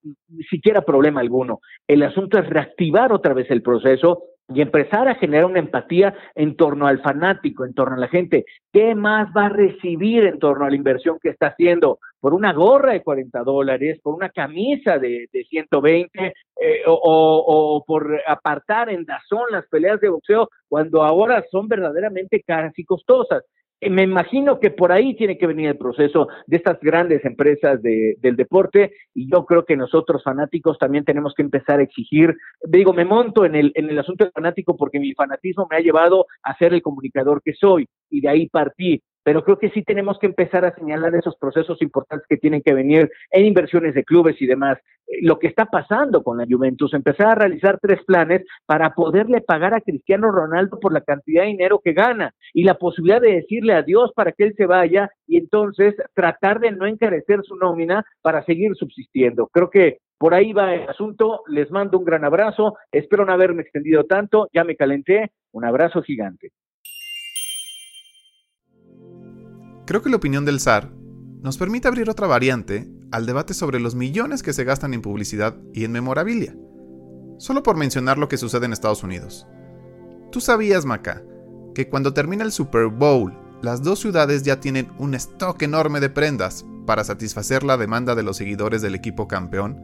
siquiera 0.49 0.83
problema 0.83 1.21
alguno. 1.21 1.61
El 1.87 2.03
asunto 2.03 2.39
es 2.39 2.49
reactivar 2.49 3.13
otra 3.13 3.35
vez 3.35 3.51
el 3.51 3.63
proceso 3.63 4.23
y 4.53 4.61
empezar 4.61 5.09
a 5.09 5.15
generar 5.15 5.47
una 5.47 5.61
empatía 5.61 6.15
en 6.35 6.57
torno 6.57 6.87
al 6.87 7.01
fanático, 7.01 7.65
en 7.65 7.75
torno 7.75 7.97
a 7.97 8.01
la 8.01 8.09
gente. 8.09 8.45
¿Qué 8.73 8.95
más 8.95 9.29
va 9.37 9.47
a 9.47 9.51
recibir 9.51 10.25
en 10.25 10.39
torno 10.39 10.65
a 10.65 10.71
la 10.71 10.77
inversión 10.77 11.19
que 11.23 11.31
está 11.31 11.49
haciendo? 11.49 11.99
Por 12.21 12.35
una 12.35 12.53
gorra 12.53 12.93
de 12.93 13.03
40 13.03 13.43
dólares, 13.45 14.01
por 14.03 14.15
una 14.15 14.29
camisa 14.29 14.99
de, 14.99 15.29
de 15.33 15.45
120 15.45 16.27
eh, 16.27 16.83
o, 16.87 16.95
o, 17.03 17.85
por 17.85 18.21
apartar 18.27 18.91
en 18.91 19.05
Dazón 19.05 19.45
las 19.51 19.67
peleas 19.69 20.01
de 20.01 20.09
boxeo 20.09 20.51
cuando 20.69 21.03
ahora 21.03 21.45
son 21.51 21.69
verdaderamente 21.69 22.43
caras 22.43 22.73
y 22.77 22.85
costosas 22.85 23.45
me 23.89 24.03
imagino 24.03 24.61
que 24.61 24.71
por 24.71 24.93
ahí 24.93 25.15
tiene 25.15 25.39
que 25.39 25.47
venir 25.47 25.69
el 25.69 25.79
proceso 25.79 26.29
de 26.47 26.57
estas 26.59 26.79
grandes 26.81 27.25
empresas 27.25 27.81
de, 27.83 28.17
del 28.19 28.37
deporte 28.37 28.93
y 29.15 29.31
yo 29.31 29.47
creo 29.47 29.65
que 29.65 29.77
nosotros 29.77 30.23
fanáticos 30.23 30.79
también 30.79 31.05
tenemos 31.05 31.33
que 31.35 31.43
empezar 31.43 31.81
a 31.81 31.83
exigir, 31.83 32.37
digo, 32.65 32.93
me 32.93 33.07
monto 33.07 33.45
en 33.47 33.55
el, 33.55 33.73
en 33.75 33.89
el 33.89 33.99
asunto 33.99 34.25
del 34.25 34.33
fanático 34.33 34.77
porque 34.77 35.01
mi 35.01 35.15
fanatismo 35.15 35.67
me 35.71 35.77
ha 35.77 35.81
llevado 35.81 36.27
a 36.43 36.55
ser 36.57 36.75
el 36.75 36.83
comunicador 36.83 37.41
que 37.43 37.55
soy 37.55 37.89
y 38.11 38.21
de 38.21 38.29
ahí 38.29 38.49
partí, 38.49 39.03
pero 39.23 39.45
creo 39.45 39.59
que 39.59 39.71
sí 39.71 39.83
tenemos 39.83 40.19
que 40.19 40.27
empezar 40.27 40.65
a 40.65 40.75
señalar 40.75 41.15
esos 41.15 41.37
procesos 41.37 41.81
importantes 41.83 42.27
que 42.29 42.37
tienen 42.37 42.63
que 42.63 42.75
venir 42.75 43.11
en 43.31 43.47
inversiones 43.47 43.95
de 43.95 44.05
clubes 44.05 44.41
y 44.41 44.47
demás. 44.47 44.79
Eh, 45.07 45.19
lo 45.23 45.39
que 45.39 45.47
está 45.47 45.67
pasando 45.67 46.23
con 46.23 46.39
la 46.39 46.47
Juventus, 46.49 46.95
empezar 46.95 47.29
a 47.29 47.35
realizar 47.35 47.79
tres 47.81 48.03
planes 48.05 48.43
para 48.67 48.95
poderle 48.95 49.41
pagar 49.41 49.75
a 49.75 49.81
Cristiano 49.81 50.31
Ronaldo 50.31 50.79
por 50.81 50.93
la 50.93 51.03
cantidad 51.03 51.43
de 51.43 51.49
dinero 51.49 51.81
que 51.85 51.93
gana 51.93 52.35
y 52.53 52.65
la 52.65 52.75
posibilidad 52.75 53.21
de 53.21 53.35
decirle 53.35 53.75
adiós 53.75 54.13
para 54.15 54.33
que 54.33 54.45
él 54.45 54.55
se 54.57 54.67
vaya 54.67 55.11
y 55.27 55.37
entonces 55.37 55.95
tratar 56.15 56.61
de 56.61 56.71
no 56.73 56.87
encarecer 56.87 57.41
su 57.45 57.57
nómina 57.57 58.05
para 58.23 58.45
seguir 58.45 58.75
subsistiendo. 58.77 59.49
Creo 59.53 59.71
que 59.71 59.99
por 60.19 60.35
ahí 60.35 60.53
va 60.53 60.75
el 60.75 60.87
asunto. 60.87 61.43
Les 61.47 61.71
mando 61.71 61.99
un 61.99 62.05
gran 62.05 62.27
abrazo. 62.27 62.77
Espero 62.93 63.25
no 63.25 63.33
haberme 63.33 63.63
extendido 63.63 64.05
tanto. 64.05 64.49
Ya 64.53 64.65
me 64.65 64.77
calenté. 64.77 65.31
Un 65.53 65.65
abrazo 65.65 66.03
gigante. 66.03 66.51
Creo 69.91 70.03
que 70.03 70.09
la 70.09 70.19
opinión 70.19 70.45
del 70.45 70.61
zar 70.61 70.93
nos 71.43 71.59
permite 71.59 71.89
abrir 71.89 72.09
otra 72.09 72.29
variante 72.29 72.89
al 73.11 73.27
debate 73.27 73.55
sobre 73.55 73.81
los 73.81 73.97
millones 73.97 74.45
que 74.45 74.53
se 74.53 74.63
gastan 74.63 74.95
en 74.95 75.03
publicidad 75.03 75.57
y 75.75 75.83
en 75.83 75.91
memorabilia. 75.91 76.55
Solo 77.39 77.65
por 77.65 77.77
mencionar 77.77 78.17
lo 78.17 78.29
que 78.29 78.37
sucede 78.37 78.67
en 78.67 78.73
Estados 78.73 79.03
Unidos. 79.03 79.49
¿Tú 80.31 80.41
sabías, 80.41 80.85
Maca, 80.85 81.25
que 81.75 81.89
cuando 81.89 82.15
termina 82.15 82.45
el 82.45 82.53
Super 82.53 82.87
Bowl, 82.87 83.37
las 83.63 83.83
dos 83.83 83.99
ciudades 83.99 84.45
ya 84.45 84.61
tienen 84.61 84.93
un 84.97 85.17
stock 85.17 85.61
enorme 85.61 85.99
de 85.99 86.09
prendas 86.09 86.65
para 86.87 87.03
satisfacer 87.03 87.65
la 87.65 87.77
demanda 87.77 88.15
de 88.15 88.23
los 88.23 88.37
seguidores 88.37 88.83
del 88.83 88.95
equipo 88.95 89.27
campeón? 89.27 89.77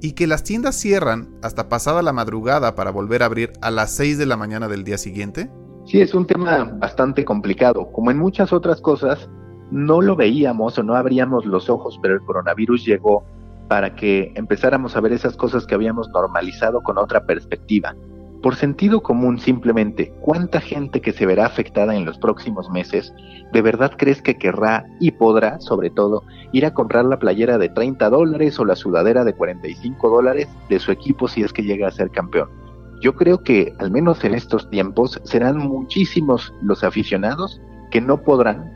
Y 0.00 0.12
que 0.12 0.26
las 0.26 0.42
tiendas 0.42 0.74
cierran 0.74 1.36
hasta 1.42 1.68
pasada 1.68 2.00
la 2.00 2.14
madrugada 2.14 2.74
para 2.74 2.90
volver 2.90 3.22
a 3.22 3.26
abrir 3.26 3.52
a 3.60 3.70
las 3.70 3.94
6 3.94 4.16
de 4.16 4.24
la 4.24 4.38
mañana 4.38 4.68
del 4.68 4.84
día 4.84 4.96
siguiente? 4.96 5.50
Sí, 5.86 6.00
es 6.00 6.14
un 6.14 6.26
tema 6.26 6.64
bastante 6.64 7.24
complicado. 7.24 7.90
Como 7.92 8.10
en 8.10 8.18
muchas 8.18 8.52
otras 8.52 8.80
cosas, 8.80 9.28
no 9.70 10.00
lo 10.00 10.16
veíamos 10.16 10.78
o 10.78 10.82
no 10.82 10.94
abríamos 10.94 11.44
los 11.44 11.68
ojos, 11.68 11.98
pero 12.00 12.14
el 12.14 12.20
coronavirus 12.20 12.84
llegó 12.86 13.24
para 13.68 13.94
que 13.94 14.32
empezáramos 14.34 14.96
a 14.96 15.00
ver 15.00 15.12
esas 15.12 15.36
cosas 15.36 15.66
que 15.66 15.74
habíamos 15.74 16.08
normalizado 16.10 16.82
con 16.82 16.98
otra 16.98 17.26
perspectiva. 17.26 17.94
Por 18.42 18.56
sentido 18.56 19.02
común, 19.02 19.38
simplemente, 19.38 20.12
¿cuánta 20.20 20.60
gente 20.60 21.00
que 21.00 21.12
se 21.12 21.24
verá 21.24 21.46
afectada 21.46 21.96
en 21.96 22.04
los 22.04 22.18
próximos 22.18 22.70
meses 22.70 23.12
de 23.52 23.62
verdad 23.62 23.92
crees 23.96 24.20
que 24.20 24.36
querrá 24.36 24.84
y 25.00 25.12
podrá, 25.12 25.60
sobre 25.60 25.88
todo, 25.88 26.24
ir 26.52 26.66
a 26.66 26.74
comprar 26.74 27.04
la 27.04 27.18
playera 27.18 27.56
de 27.56 27.68
30 27.68 28.10
dólares 28.10 28.58
o 28.58 28.64
la 28.64 28.76
sudadera 28.76 29.24
de 29.24 29.32
45 29.32 30.10
dólares 30.10 30.48
de 30.68 30.78
su 30.78 30.90
equipo 30.92 31.28
si 31.28 31.42
es 31.42 31.52
que 31.52 31.62
llega 31.62 31.88
a 31.88 31.92
ser 31.92 32.10
campeón? 32.10 32.63
Yo 33.04 33.14
creo 33.14 33.42
que, 33.42 33.74
al 33.80 33.90
menos 33.90 34.24
en 34.24 34.32
estos 34.32 34.70
tiempos, 34.70 35.20
serán 35.24 35.58
muchísimos 35.58 36.54
los 36.62 36.82
aficionados 36.82 37.60
que 37.90 38.00
no 38.00 38.22
podrán 38.22 38.72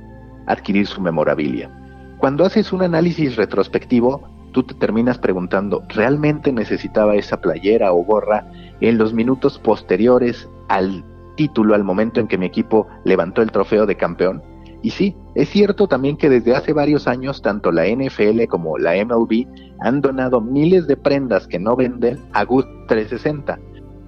adquirir 0.46 0.86
su 0.86 1.00
memorabilia. 1.00 1.70
Cuando 2.18 2.44
haces 2.44 2.70
un 2.74 2.82
análisis 2.82 3.36
retrospectivo, 3.36 4.28
tú 4.52 4.64
te 4.64 4.74
terminas 4.74 5.16
preguntando, 5.16 5.82
¿realmente 5.88 6.52
necesitaba 6.52 7.14
esa 7.14 7.40
playera 7.40 7.90
o 7.94 8.04
gorra 8.04 8.46
en 8.82 8.98
los 8.98 9.14
minutos 9.14 9.58
posteriores 9.58 10.46
al 10.68 11.02
título, 11.38 11.74
al 11.74 11.84
momento 11.84 12.20
en 12.20 12.28
que 12.28 12.36
mi 12.36 12.44
equipo 12.44 12.86
levantó 13.04 13.40
el 13.40 13.50
trofeo 13.50 13.86
de 13.86 13.96
campeón? 13.96 14.42
Y 14.82 14.90
sí, 14.90 15.16
es 15.36 15.48
cierto 15.48 15.88
también 15.88 16.18
que 16.18 16.28
desde 16.28 16.54
hace 16.54 16.74
varios 16.74 17.08
años 17.08 17.40
tanto 17.40 17.72
la 17.72 17.86
NFL 17.86 18.44
como 18.50 18.76
la 18.76 18.92
MLB 19.02 19.46
han 19.80 20.02
donado 20.02 20.42
miles 20.42 20.86
de 20.86 20.98
prendas 20.98 21.48
que 21.48 21.58
no 21.58 21.76
venden 21.76 22.18
a 22.34 22.44
GUT 22.44 22.66
360 22.88 23.58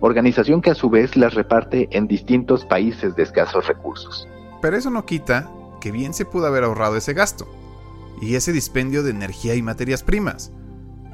organización 0.00 0.60
que 0.60 0.70
a 0.70 0.74
su 0.74 0.90
vez 0.90 1.16
las 1.16 1.34
reparte 1.34 1.88
en 1.92 2.06
distintos 2.06 2.64
países 2.64 3.14
de 3.16 3.22
escasos 3.22 3.66
recursos. 3.66 4.26
Pero 4.60 4.76
eso 4.76 4.90
no 4.90 5.06
quita 5.06 5.50
que 5.80 5.90
bien 5.90 6.12
se 6.14 6.24
pudo 6.24 6.46
haber 6.46 6.64
ahorrado 6.64 6.96
ese 6.96 7.14
gasto 7.14 7.46
y 8.20 8.34
ese 8.34 8.52
dispendio 8.52 9.02
de 9.02 9.10
energía 9.10 9.54
y 9.54 9.62
materias 9.62 10.02
primas. 10.02 10.52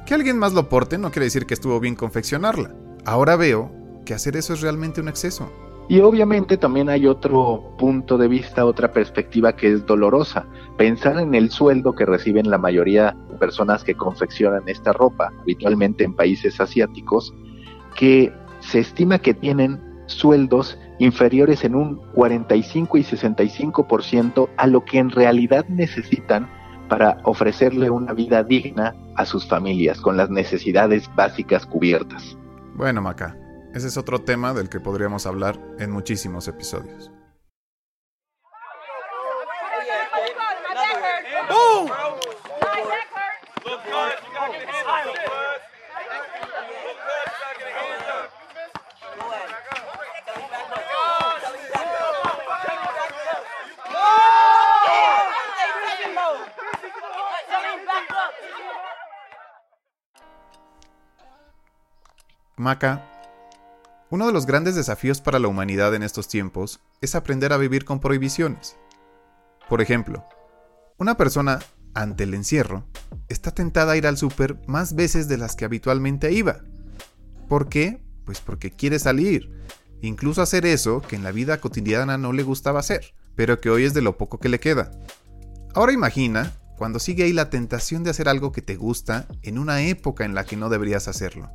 Que 0.05 0.13
alguien 0.13 0.37
más 0.37 0.53
lo 0.53 0.69
porte 0.69 0.97
no 0.97 1.11
quiere 1.11 1.25
decir 1.25 1.45
que 1.45 1.53
estuvo 1.53 1.79
bien 1.79 1.95
confeccionarla. 1.95 2.75
Ahora 3.05 3.35
veo 3.35 3.71
que 4.05 4.13
hacer 4.13 4.35
eso 4.37 4.53
es 4.53 4.61
realmente 4.61 5.01
un 5.01 5.09
exceso. 5.09 5.51
Y 5.89 6.01
obviamente 6.01 6.57
también 6.57 6.89
hay 6.89 7.07
otro 7.07 7.75
punto 7.77 8.17
de 8.17 8.27
vista, 8.27 8.65
otra 8.65 8.91
perspectiva 8.91 9.55
que 9.55 9.71
es 9.71 9.85
dolorosa. 9.85 10.45
Pensar 10.77 11.17
en 11.17 11.33
el 11.33 11.49
sueldo 11.49 11.93
que 11.93 12.05
reciben 12.05 12.49
la 12.49 12.57
mayoría 12.57 13.15
de 13.29 13.37
personas 13.37 13.85
que 13.85 13.95
confeccionan 13.95 14.63
esta 14.67 14.91
ropa, 14.91 15.31
habitualmente 15.41 16.03
en 16.03 16.13
países 16.13 16.59
asiáticos, 16.59 17.33
que 17.95 18.33
se 18.69 18.79
estima 18.79 19.19
que 19.19 19.33
tienen 19.33 19.81
sueldos 20.07 20.77
inferiores 20.99 21.63
en 21.63 21.75
un 21.75 21.97
45 22.13 22.97
y 22.97 23.03
65% 23.03 24.49
a 24.57 24.67
lo 24.67 24.83
que 24.83 24.99
en 24.99 25.09
realidad 25.09 25.65
necesitan 25.67 26.49
para 26.89 27.19
ofrecerle 27.23 27.89
una 27.89 28.13
vida 28.13 28.43
digna 28.43 28.95
a 29.15 29.25
sus 29.25 29.47
familias 29.47 29.99
con 29.99 30.15
las 30.15 30.29
necesidades 30.29 31.09
básicas 31.15 31.65
cubiertas. 31.65 32.37
Bueno, 32.75 33.01
Maca, 33.01 33.37
ese 33.73 33.87
es 33.87 33.97
otro 33.97 34.19
tema 34.19 34.53
del 34.53 34.69
que 34.69 34.79
podríamos 34.79 35.25
hablar 35.25 35.59
en 35.79 35.91
muchísimos 35.91 36.47
episodios. 36.47 37.11
Maca, 62.59 63.07
uno 64.09 64.25
de 64.25 64.33
los 64.33 64.47
grandes 64.47 64.73
desafíos 64.73 65.21
para 65.21 65.37
la 65.37 65.47
humanidad 65.47 65.93
en 65.93 66.01
estos 66.01 66.27
tiempos 66.27 66.79
es 67.01 67.13
aprender 67.13 67.53
a 67.53 67.57
vivir 67.57 67.85
con 67.85 67.99
prohibiciones. 67.99 68.77
Por 69.69 69.79
ejemplo, 69.79 70.25
una 70.97 71.17
persona, 71.17 71.59
ante 71.93 72.23
el 72.23 72.33
encierro, 72.33 72.83
está 73.29 73.51
tentada 73.51 73.91
a 73.91 73.97
ir 73.97 74.07
al 74.07 74.17
súper 74.17 74.59
más 74.65 74.95
veces 74.95 75.27
de 75.27 75.37
las 75.37 75.55
que 75.55 75.65
habitualmente 75.65 76.31
iba. 76.31 76.61
¿Por 77.47 77.69
qué? 77.69 78.01
Pues 78.25 78.41
porque 78.41 78.71
quiere 78.71 78.97
salir, 78.97 79.51
incluso 80.01 80.41
hacer 80.41 80.65
eso 80.65 81.03
que 81.03 81.15
en 81.15 81.23
la 81.23 81.31
vida 81.31 81.61
cotidiana 81.61 82.17
no 82.17 82.33
le 82.33 82.41
gustaba 82.41 82.79
hacer, 82.79 83.13
pero 83.35 83.61
que 83.61 83.69
hoy 83.69 83.83
es 83.83 83.93
de 83.93 84.01
lo 84.01 84.17
poco 84.17 84.39
que 84.39 84.49
le 84.49 84.59
queda. 84.59 84.89
Ahora 85.75 85.93
imagina 85.93 86.53
cuando 86.75 86.97
sigue 86.97 87.25
ahí 87.25 87.33
la 87.33 87.51
tentación 87.51 88.03
de 88.03 88.09
hacer 88.09 88.27
algo 88.27 88.51
que 88.51 88.63
te 88.63 88.77
gusta 88.77 89.27
en 89.43 89.59
una 89.59 89.83
época 89.83 90.25
en 90.25 90.33
la 90.33 90.43
que 90.43 90.57
no 90.57 90.69
deberías 90.69 91.07
hacerlo 91.07 91.51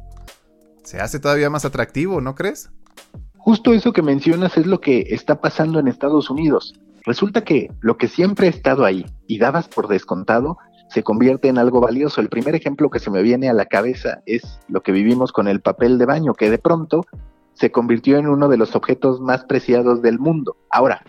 se 0.82 1.00
hace 1.00 1.20
todavía 1.20 1.50
más 1.50 1.64
atractivo, 1.64 2.20
¿no 2.20 2.34
crees? 2.34 2.70
Justo 3.38 3.72
eso 3.72 3.92
que 3.92 4.02
mencionas 4.02 4.56
es 4.56 4.66
lo 4.66 4.80
que 4.80 5.06
está 5.10 5.40
pasando 5.40 5.80
en 5.80 5.88
Estados 5.88 6.30
Unidos. 6.30 6.74
Resulta 7.04 7.42
que 7.42 7.70
lo 7.80 7.96
que 7.96 8.06
siempre 8.06 8.46
ha 8.46 8.50
estado 8.50 8.84
ahí 8.84 9.04
y 9.26 9.38
dabas 9.38 9.68
por 9.68 9.88
descontado 9.88 10.58
se 10.88 11.02
convierte 11.02 11.48
en 11.48 11.58
algo 11.58 11.80
valioso. 11.80 12.20
El 12.20 12.28
primer 12.28 12.54
ejemplo 12.54 12.90
que 12.90 13.00
se 13.00 13.10
me 13.10 13.22
viene 13.22 13.48
a 13.48 13.54
la 13.54 13.66
cabeza 13.66 14.22
es 14.26 14.60
lo 14.68 14.82
que 14.82 14.92
vivimos 14.92 15.32
con 15.32 15.48
el 15.48 15.60
papel 15.60 15.98
de 15.98 16.06
baño, 16.06 16.34
que 16.34 16.50
de 16.50 16.58
pronto 16.58 17.04
se 17.54 17.72
convirtió 17.72 18.18
en 18.18 18.28
uno 18.28 18.48
de 18.48 18.56
los 18.56 18.76
objetos 18.76 19.20
más 19.20 19.44
preciados 19.44 20.02
del 20.02 20.18
mundo. 20.18 20.56
Ahora, 20.70 21.02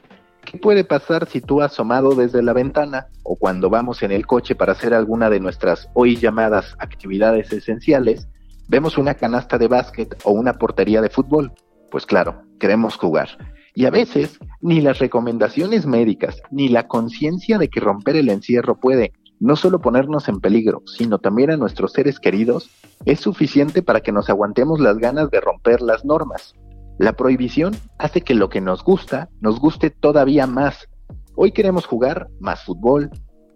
¿qué 0.45 0.57
puede 0.57 0.83
pasar 0.83 1.27
si 1.27 1.41
tú 1.41 1.61
asomado 1.61 2.15
desde 2.15 2.41
la 2.41 2.53
ventana 2.53 3.07
o 3.23 3.35
cuando 3.35 3.69
vamos 3.69 4.03
en 4.03 4.11
el 4.11 4.25
coche 4.25 4.55
para 4.55 4.71
hacer 4.71 4.93
alguna 4.93 5.29
de 5.29 5.39
nuestras 5.39 5.89
hoy 5.93 6.15
llamadas 6.15 6.75
actividades 6.79 7.51
esenciales, 7.53 8.27
Vemos 8.67 8.97
una 8.97 9.13
canasta 9.13 9.57
de 9.57 9.67
básquet 9.67 10.15
o 10.23 10.31
una 10.31 10.53
portería 10.53 11.01
de 11.01 11.09
fútbol. 11.09 11.51
Pues 11.91 12.05
claro, 12.05 12.43
queremos 12.59 12.95
jugar. 12.95 13.29
Y 13.75 13.85
a 13.85 13.91
veces 13.91 14.39
ni 14.61 14.81
las 14.81 14.99
recomendaciones 14.99 15.85
médicas 15.85 16.41
ni 16.51 16.69
la 16.69 16.87
conciencia 16.87 17.57
de 17.57 17.69
que 17.69 17.79
romper 17.79 18.15
el 18.15 18.29
encierro 18.29 18.79
puede 18.79 19.13
no 19.39 19.57
solo 19.57 19.81
ponernos 19.81 20.29
en 20.29 20.39
peligro, 20.39 20.83
sino 20.85 21.19
también 21.19 21.51
a 21.51 21.57
nuestros 21.57 21.91
seres 21.91 22.19
queridos, 22.19 22.69
es 23.03 23.19
suficiente 23.19 23.81
para 23.81 23.99
que 23.99 24.13
nos 24.13 24.29
aguantemos 24.29 24.79
las 24.79 24.97
ganas 24.97 25.29
de 25.31 25.41
romper 25.41 25.81
las 25.81 26.05
normas. 26.05 26.53
La 26.97 27.13
prohibición 27.13 27.75
hace 27.97 28.21
que 28.21 28.35
lo 28.35 28.47
que 28.47 28.61
nos 28.61 28.83
gusta 28.83 29.29
nos 29.41 29.59
guste 29.59 29.89
todavía 29.89 30.47
más. 30.47 30.87
Hoy 31.35 31.51
queremos 31.51 31.85
jugar 31.85 32.29
más 32.39 32.63
fútbol, 32.63 33.09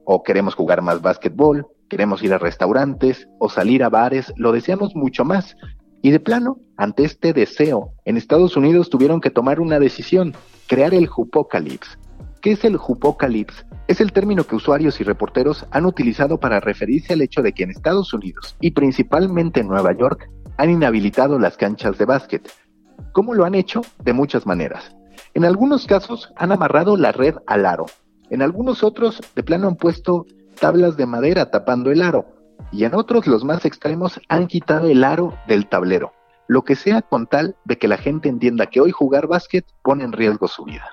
o 0.04 0.24
queremos 0.24 0.56
jugar 0.56 0.82
más 0.82 1.02
básquetbol, 1.02 1.68
queremos 1.90 2.24
ir 2.24 2.34
a 2.34 2.38
restaurantes 2.38 3.28
o 3.40 3.50
salir 3.50 3.84
a 3.84 3.90
bares, 3.90 4.34
lo 4.38 4.52
deseamos 4.52 4.96
mucho 4.96 5.26
más. 5.26 5.56
Y 6.02 6.12
de 6.12 6.20
plano, 6.20 6.60
ante 6.78 7.04
este 7.04 7.34
deseo, 7.34 7.94
en 8.06 8.18
Estados 8.18 8.56
Unidos 8.56 8.90
tuvieron 8.90 9.20
que 9.20 9.32
tomar 9.32 9.60
una 9.60 9.80
decisión, 9.80 10.34
crear 10.68 10.94
el 10.94 11.08
Jupocalypse. 11.08 11.98
¿Qué 12.42 12.52
es 12.52 12.64
el 12.64 12.78
Jupocalypse? 12.78 13.66
Es 13.88 14.00
el 14.00 14.12
término 14.12 14.44
que 14.44 14.56
usuarios 14.56 15.02
y 15.02 15.04
reporteros 15.04 15.66
han 15.72 15.86
utilizado 15.86 16.40
para 16.40 16.60
referirse 16.60 17.14
al 17.14 17.22
hecho 17.22 17.42
de 17.42 17.54
que 17.54 17.64
en 17.64 17.72
Estados 17.72 18.14
Unidos, 18.14 18.56
y 18.62 18.72
principalmente 18.72 19.62
en 19.62 19.68
Nueva 19.68 19.92
York, 19.98 20.30
han 20.58 20.70
inhabilitado 20.70 21.40
las 21.40 21.58
canchas 21.58 21.98
de 21.98 22.06
básquet. 22.06 22.52
¿Cómo 23.12 23.34
lo 23.34 23.46
han 23.46 23.56
hecho? 23.56 23.82
De 24.04 24.14
muchas 24.14 24.46
maneras. 24.46 24.96
En 25.34 25.46
algunos 25.46 25.86
casos 25.88 26.32
han 26.36 26.52
amarrado 26.52 26.98
la 26.98 27.12
red 27.12 27.36
al 27.48 27.66
aro. 27.66 27.86
En 28.30 28.42
algunos 28.42 28.84
otros, 28.84 29.22
de 29.36 29.44
plano 29.44 29.68
han 29.68 29.76
puesto 29.76 30.26
tablas 30.60 30.98
de 30.98 31.06
madera 31.06 31.50
tapando 31.50 31.92
el 31.92 32.02
aro, 32.02 32.26
y 32.72 32.84
en 32.84 32.96
otros, 32.96 33.28
los 33.28 33.44
más 33.44 33.66
extremos, 33.66 34.20
han 34.30 34.48
quitado 34.48 34.88
el 34.88 35.04
aro 35.04 35.38
del 35.48 35.68
tablero, 35.70 36.12
lo 36.48 36.64
que 36.64 36.76
sea 36.76 37.02
con 37.02 37.28
tal 37.28 37.56
de 37.66 37.78
que 37.78 37.88
la 37.88 37.98
gente 37.98 38.30
entienda 38.30 38.68
que 38.68 38.82
hoy 38.82 38.92
jugar 38.92 39.28
básquet 39.28 39.66
pone 39.84 40.04
en 40.04 40.12
riesgo 40.12 40.48
su 40.48 40.66
vida. 40.66 40.86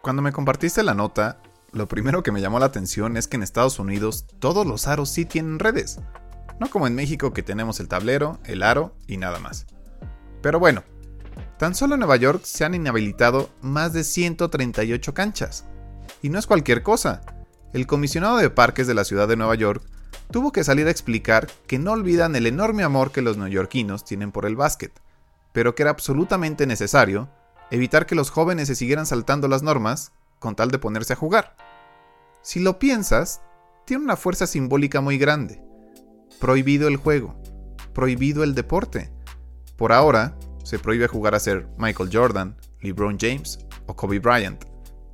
Cuando 0.00 0.22
me 0.22 0.32
compartiste 0.32 0.82
la 0.82 0.94
nota, 0.94 1.40
lo 1.70 1.86
primero 1.86 2.22
que 2.22 2.32
me 2.32 2.40
llamó 2.40 2.58
la 2.58 2.66
atención 2.66 3.16
es 3.16 3.28
que 3.28 3.36
en 3.36 3.42
Estados 3.42 3.78
Unidos 3.78 4.26
todos 4.40 4.66
los 4.66 4.88
aros 4.88 5.10
sí 5.10 5.24
tienen 5.24 5.58
redes, 5.58 6.00
no 6.58 6.68
como 6.68 6.86
en 6.86 6.94
México 6.94 7.32
que 7.32 7.42
tenemos 7.42 7.80
el 7.80 7.88
tablero, 7.88 8.38
el 8.44 8.62
aro 8.62 8.94
y 9.06 9.16
nada 9.16 9.38
más. 9.38 9.66
Pero 10.42 10.58
bueno, 10.58 10.82
tan 11.58 11.74
solo 11.74 11.94
en 11.94 12.00
Nueva 12.00 12.16
York 12.16 12.42
se 12.44 12.64
han 12.64 12.74
inhabilitado 12.74 13.48
más 13.60 13.92
de 13.92 14.04
138 14.04 15.14
canchas. 15.14 15.66
Y 16.20 16.28
no 16.28 16.38
es 16.38 16.46
cualquier 16.46 16.82
cosa, 16.82 17.22
el 17.72 17.86
comisionado 17.86 18.36
de 18.36 18.50
parques 18.50 18.86
de 18.86 18.94
la 18.94 19.04
ciudad 19.04 19.28
de 19.28 19.36
Nueva 19.36 19.54
York 19.54 19.82
tuvo 20.30 20.52
que 20.52 20.64
salir 20.64 20.86
a 20.86 20.90
explicar 20.90 21.48
que 21.66 21.78
no 21.78 21.92
olvidan 21.92 22.36
el 22.36 22.46
enorme 22.46 22.82
amor 22.82 23.12
que 23.12 23.22
los 23.22 23.36
neoyorquinos 23.36 24.04
tienen 24.04 24.32
por 24.32 24.46
el 24.46 24.56
básquet, 24.56 24.92
pero 25.52 25.74
que 25.74 25.82
era 25.82 25.90
absolutamente 25.90 26.66
necesario 26.66 27.28
evitar 27.70 28.06
que 28.06 28.14
los 28.14 28.30
jóvenes 28.30 28.68
se 28.68 28.74
siguieran 28.74 29.06
saltando 29.06 29.48
las 29.48 29.62
normas 29.62 30.12
con 30.38 30.54
tal 30.56 30.70
de 30.70 30.78
ponerse 30.78 31.14
a 31.14 31.16
jugar. 31.16 31.56
Si 32.42 32.60
lo 32.60 32.78
piensas, 32.78 33.40
tiene 33.86 34.04
una 34.04 34.16
fuerza 34.16 34.46
simbólica 34.46 35.00
muy 35.00 35.16
grande. 35.16 35.62
Prohibido 36.40 36.88
el 36.88 36.96
juego, 36.96 37.40
prohibido 37.94 38.42
el 38.42 38.54
deporte. 38.54 39.12
Por 39.76 39.92
ahora, 39.92 40.36
se 40.64 40.78
prohíbe 40.78 41.08
jugar 41.08 41.34
a 41.34 41.40
ser 41.40 41.68
Michael 41.78 42.10
Jordan, 42.12 42.56
LeBron 42.80 43.16
James 43.18 43.58
o 43.86 43.94
Kobe 43.94 44.18
Bryant. 44.18 44.64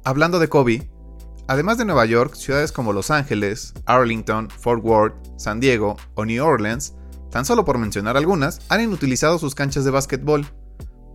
Hablando 0.05 0.39
de 0.39 0.49
Kobe, 0.49 0.91
Además 1.51 1.79
de 1.79 1.87
Nueva 1.87 2.05
York, 2.05 2.35
ciudades 2.35 2.73
como 2.73 2.93
Los 2.93 3.11
Ángeles, 3.11 3.73
Arlington, 3.87 4.51
Fort 4.51 4.85
Worth, 4.85 5.15
San 5.39 5.61
Diego 5.61 5.97
o 6.13 6.27
New 6.27 6.45
Orleans, 6.45 6.95
tan 7.31 7.47
solo 7.47 7.65
por 7.65 7.79
mencionar 7.79 8.19
algunas, 8.19 8.61
han 8.69 8.83
inutilizado 8.83 9.39
sus 9.39 9.55
canchas 9.55 9.87
de 9.87 9.91
básquetbol. 9.91 10.45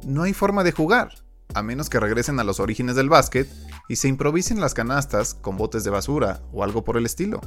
No 0.08 0.24
hay 0.24 0.34
forma 0.34 0.64
de 0.64 0.72
jugar, 0.72 1.10
a 1.54 1.62
menos 1.62 1.88
que 1.88 2.00
regresen 2.00 2.40
a 2.40 2.44
los 2.44 2.60
orígenes 2.60 2.96
del 2.96 3.10
básquet 3.10 3.48
y 3.88 3.98
se 3.98 4.08
improvisen 4.08 4.60
las 4.60 4.74
canastas 4.74 5.36
con 5.36 5.56
botes 5.56 5.84
de 5.84 5.92
basura 5.92 6.42
o 6.52 6.64
algo 6.64 6.84
por 6.84 6.98
el 6.98 7.06
estilo. 7.06 7.40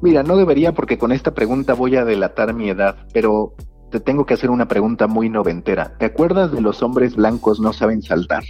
Mira, 0.00 0.24
no 0.24 0.36
debería 0.36 0.74
porque 0.74 0.98
con 0.98 1.12
esta 1.12 1.34
pregunta 1.34 1.74
voy 1.74 1.94
a 1.94 2.04
delatar 2.04 2.54
mi 2.54 2.70
edad, 2.70 3.06
pero 3.14 3.54
te 3.92 4.00
tengo 4.00 4.26
que 4.26 4.34
hacer 4.34 4.50
una 4.50 4.66
pregunta 4.66 5.06
muy 5.06 5.28
noventera. 5.28 5.96
¿Te 5.96 6.06
acuerdas 6.06 6.50
de 6.50 6.60
los 6.60 6.82
hombres 6.82 7.14
blancos 7.14 7.60
no 7.60 7.72
saben 7.72 8.02
saltar? 8.02 8.42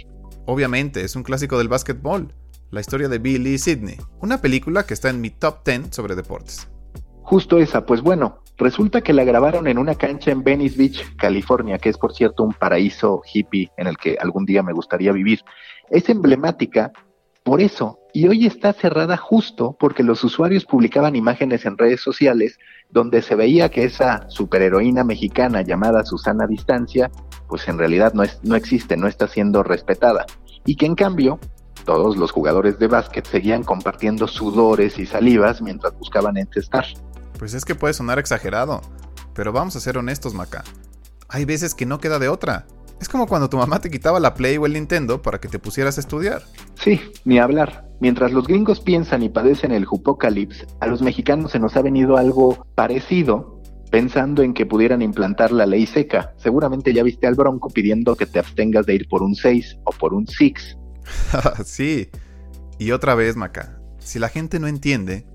Obviamente, 0.47 1.03
es 1.03 1.15
un 1.15 1.21
clásico 1.21 1.59
del 1.59 1.67
básquetbol 1.67 2.33
la 2.73 2.81
historia 2.81 3.07
de 3.07 3.19
Billy 3.19 3.59
Sidney, 3.59 3.97
una 4.19 4.41
película 4.41 4.83
que 4.83 4.95
está 4.95 5.11
en 5.11 5.21
mi 5.21 5.29
top 5.29 5.63
10 5.63 5.95
sobre 5.95 6.15
deportes. 6.15 6.67
Justo 7.21 7.59
esa, 7.59 7.85
pues 7.85 8.01
bueno, 8.01 8.39
resulta 8.57 9.01
que 9.01 9.13
la 9.13 9.23
grabaron 9.23 9.67
en 9.67 9.77
una 9.77 9.93
cancha 9.93 10.31
en 10.31 10.43
Venice 10.43 10.75
Beach, 10.75 11.15
California, 11.15 11.77
que 11.77 11.89
es 11.89 11.99
por 11.99 12.15
cierto 12.15 12.43
un 12.43 12.51
paraíso 12.53 13.21
hippie 13.31 13.71
en 13.77 13.85
el 13.85 13.95
que 13.97 14.17
algún 14.19 14.45
día 14.45 14.63
me 14.63 14.73
gustaría 14.73 15.11
vivir. 15.11 15.41
Es 15.91 16.09
emblemática 16.09 16.91
por 17.43 17.61
eso, 17.61 17.99
y 18.11 18.27
hoy 18.27 18.47
está 18.47 18.73
cerrada 18.73 19.17
justo 19.17 19.77
porque 19.79 20.01
los 20.01 20.23
usuarios 20.23 20.65
publicaban 20.65 21.15
imágenes 21.15 21.65
en 21.65 21.77
redes 21.77 22.01
sociales 22.01 22.57
donde 22.89 23.21
se 23.21 23.35
veía 23.35 23.69
que 23.69 23.83
esa 23.83 24.27
superheroína 24.29 25.03
mexicana 25.03 25.61
llamada 25.61 26.03
Susana 26.05 26.47
Distancia, 26.47 27.11
pues 27.47 27.67
en 27.67 27.77
realidad 27.77 28.13
no, 28.13 28.23
es, 28.23 28.39
no 28.43 28.55
existe, 28.55 28.97
no 28.97 29.07
está 29.07 29.27
siendo 29.27 29.61
respetada. 29.61 30.25
Y 30.65 30.75
que 30.75 30.85
en 30.85 30.95
cambio 30.95 31.39
todos 31.85 32.17
los 32.17 32.31
jugadores 32.31 32.79
de 32.79 32.87
básquet 32.87 33.25
seguían 33.25 33.63
compartiendo 33.63 34.27
sudores 34.27 34.97
y 34.99 35.05
salivas 35.05 35.61
mientras 35.61 35.97
buscaban 35.97 36.37
encestar. 36.37 36.85
Pues 37.37 37.53
es 37.53 37.65
que 37.65 37.75
puede 37.75 37.93
sonar 37.93 38.19
exagerado, 38.19 38.81
Pero 39.33 39.51
vamos 39.51 39.75
a 39.75 39.79
ser 39.79 39.97
honestos, 39.97 40.33
Maca. 40.33 40.63
Hay 41.27 41.45
veces 41.45 41.73
que 41.73 41.87
no 41.87 41.99
queda 41.99 42.19
de 42.19 42.29
otra. 42.29 42.67
Es 43.01 43.09
como 43.09 43.27
cuando 43.27 43.49
tu 43.49 43.57
mamá 43.57 43.79
te 43.79 43.89
quitaba 43.89 44.19
la 44.19 44.35
Play 44.35 44.57
o 44.57 44.65
el 44.65 44.73
Nintendo 44.73 45.21
para 45.21 45.39
que 45.39 45.47
te 45.47 45.59
pusieras 45.59 45.97
a 45.97 46.01
estudiar. 46.01 46.43
Sí, 46.75 47.01
ni 47.25 47.39
hablar. 47.39 47.89
Mientras 47.99 48.31
los 48.31 48.47
gringos 48.47 48.79
piensan 48.79 49.23
y 49.23 49.29
padecen 49.29 49.71
el 49.71 49.85
Jupocalips, 49.85 50.67
a 50.79 50.87
los 50.87 51.01
mexicanos 51.01 51.51
se 51.51 51.59
nos 51.59 51.75
ha 51.75 51.81
venido 51.81 52.17
algo 52.17 52.67
parecido 52.75 53.61
pensando 53.93 54.41
en 54.41 54.53
que 54.53 54.65
pudieran 54.65 55.01
implantar 55.01 55.51
la 55.51 55.65
ley 55.65 55.85
seca. 55.85 56.33
Seguramente 56.37 56.93
ya 56.93 57.03
viste 57.03 57.27
al 57.27 57.35
Bronco 57.35 57.69
pidiendo 57.69 58.15
que 58.15 58.25
te 58.25 58.39
abstengas 58.39 58.85
de 58.85 58.95
ir 58.95 59.07
por 59.07 59.21
un 59.21 59.35
6 59.35 59.79
o 59.83 59.91
por 59.91 60.13
un 60.13 60.25
6. 60.25 60.77
sí. 61.65 62.09
Y 62.79 62.91
otra 62.91 63.15
vez, 63.15 63.35
Maca, 63.35 63.79
si 63.99 64.19
la 64.19 64.29
gente 64.29 64.59
no 64.59 64.67
entiende, 64.67 65.25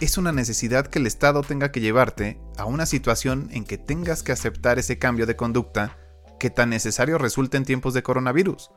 es 0.00 0.18
una 0.18 0.32
necesidad 0.32 0.86
que 0.86 0.98
el 0.98 1.06
Estado 1.06 1.42
tenga 1.42 1.70
que 1.70 1.80
llevarte 1.80 2.40
a 2.56 2.64
una 2.64 2.86
situación 2.86 3.48
en 3.52 3.64
que 3.64 3.78
tengas 3.78 4.22
que 4.22 4.32
aceptar 4.32 4.78
ese 4.78 4.98
cambio 4.98 5.26
de 5.26 5.36
conducta 5.36 5.96
que 6.38 6.50
tan 6.50 6.70
necesario 6.70 7.18
resulta 7.18 7.56
en 7.56 7.64
tiempos 7.64 7.94
de 7.94 8.02
coronavirus, 8.02 8.70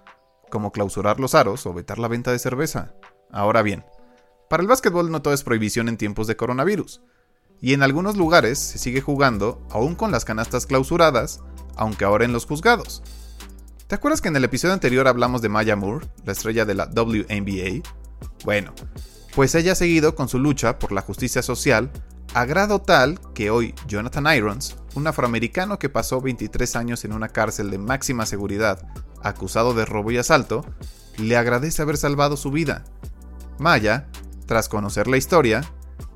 como 0.49 0.71
clausurar 0.71 1.19
los 1.19 1.35
aros 1.35 1.65
o 1.65 1.73
vetar 1.73 1.99
la 1.99 2.07
venta 2.07 2.31
de 2.31 2.39
cerveza. 2.39 2.93
Ahora 3.31 3.61
bien, 3.61 3.83
para 4.49 4.61
el 4.61 4.67
básquetbol 4.67 5.11
no 5.11 5.21
todo 5.21 5.33
es 5.33 5.43
prohibición 5.43 5.89
en 5.89 5.97
tiempos 5.97 6.27
de 6.27 6.37
coronavirus, 6.37 7.01
y 7.59 7.73
en 7.73 7.83
algunos 7.83 8.15
lugares 8.15 8.59
se 8.59 8.77
sigue 8.77 9.01
jugando 9.01 9.61
aún 9.71 9.95
con 9.95 10.11
las 10.11 10.25
canastas 10.25 10.65
clausuradas, 10.65 11.41
aunque 11.75 12.05
ahora 12.05 12.25
en 12.25 12.33
los 12.33 12.45
juzgados. 12.45 13.03
¿Te 13.87 13.95
acuerdas 13.95 14.19
que 14.19 14.27
en 14.27 14.35
el 14.35 14.43
episodio 14.43 14.73
anterior 14.73 15.07
hablamos 15.07 15.41
de 15.41 15.47
Maya 15.47 15.77
Moore, 15.77 16.05
la 16.25 16.33
estrella 16.33 16.65
de 16.65 16.73
la 16.73 16.87
WNBA? 16.87 17.89
Bueno, 18.43 18.73
pues 19.33 19.55
ella 19.55 19.71
ha 19.71 19.75
seguido 19.75 20.13
con 20.13 20.27
su 20.27 20.39
lucha 20.39 20.77
por 20.77 20.91
la 20.91 21.01
justicia 21.01 21.41
social 21.41 21.89
a 22.33 22.43
grado 22.43 22.81
tal 22.81 23.17
que 23.33 23.49
hoy 23.49 23.73
Jonathan 23.87 24.27
Irons, 24.35 24.75
un 24.95 25.07
afroamericano 25.07 25.79
que 25.79 25.87
pasó 25.87 26.19
23 26.19 26.75
años 26.75 27.05
en 27.05 27.13
una 27.13 27.29
cárcel 27.29 27.71
de 27.71 27.77
máxima 27.77 28.25
seguridad, 28.25 28.85
acusado 29.23 29.73
de 29.73 29.85
robo 29.85 30.11
y 30.11 30.17
asalto, 30.17 30.65
le 31.17 31.37
agradece 31.37 31.81
haber 31.81 31.95
salvado 31.95 32.35
su 32.35 32.51
vida. 32.51 32.83
Maya, 33.57 34.09
tras 34.47 34.67
conocer 34.67 35.07
la 35.07 35.15
historia, 35.15 35.61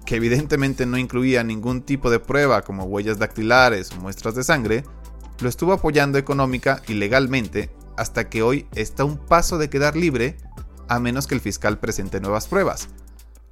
que 0.05 0.17
evidentemente 0.17 0.85
no 0.85 0.97
incluía 0.97 1.41
ningún 1.41 1.83
tipo 1.83 2.09
de 2.09 2.19
prueba 2.19 2.63
como 2.63 2.83
huellas 2.83 3.17
dactilares 3.17 3.93
o 3.93 4.01
muestras 4.01 4.35
de 4.35 4.43
sangre, 4.43 4.83
lo 5.41 5.49
estuvo 5.49 5.73
apoyando 5.73 6.17
económica 6.17 6.81
y 6.87 6.93
legalmente 6.93 7.69
hasta 7.97 8.29
que 8.29 8.43
hoy 8.43 8.67
está 8.75 9.03
un 9.05 9.17
paso 9.17 9.57
de 9.57 9.69
quedar 9.69 9.95
libre 9.95 10.37
a 10.87 10.99
menos 10.99 11.27
que 11.27 11.35
el 11.35 11.41
fiscal 11.41 11.79
presente 11.79 12.19
nuevas 12.19 12.47
pruebas, 12.47 12.89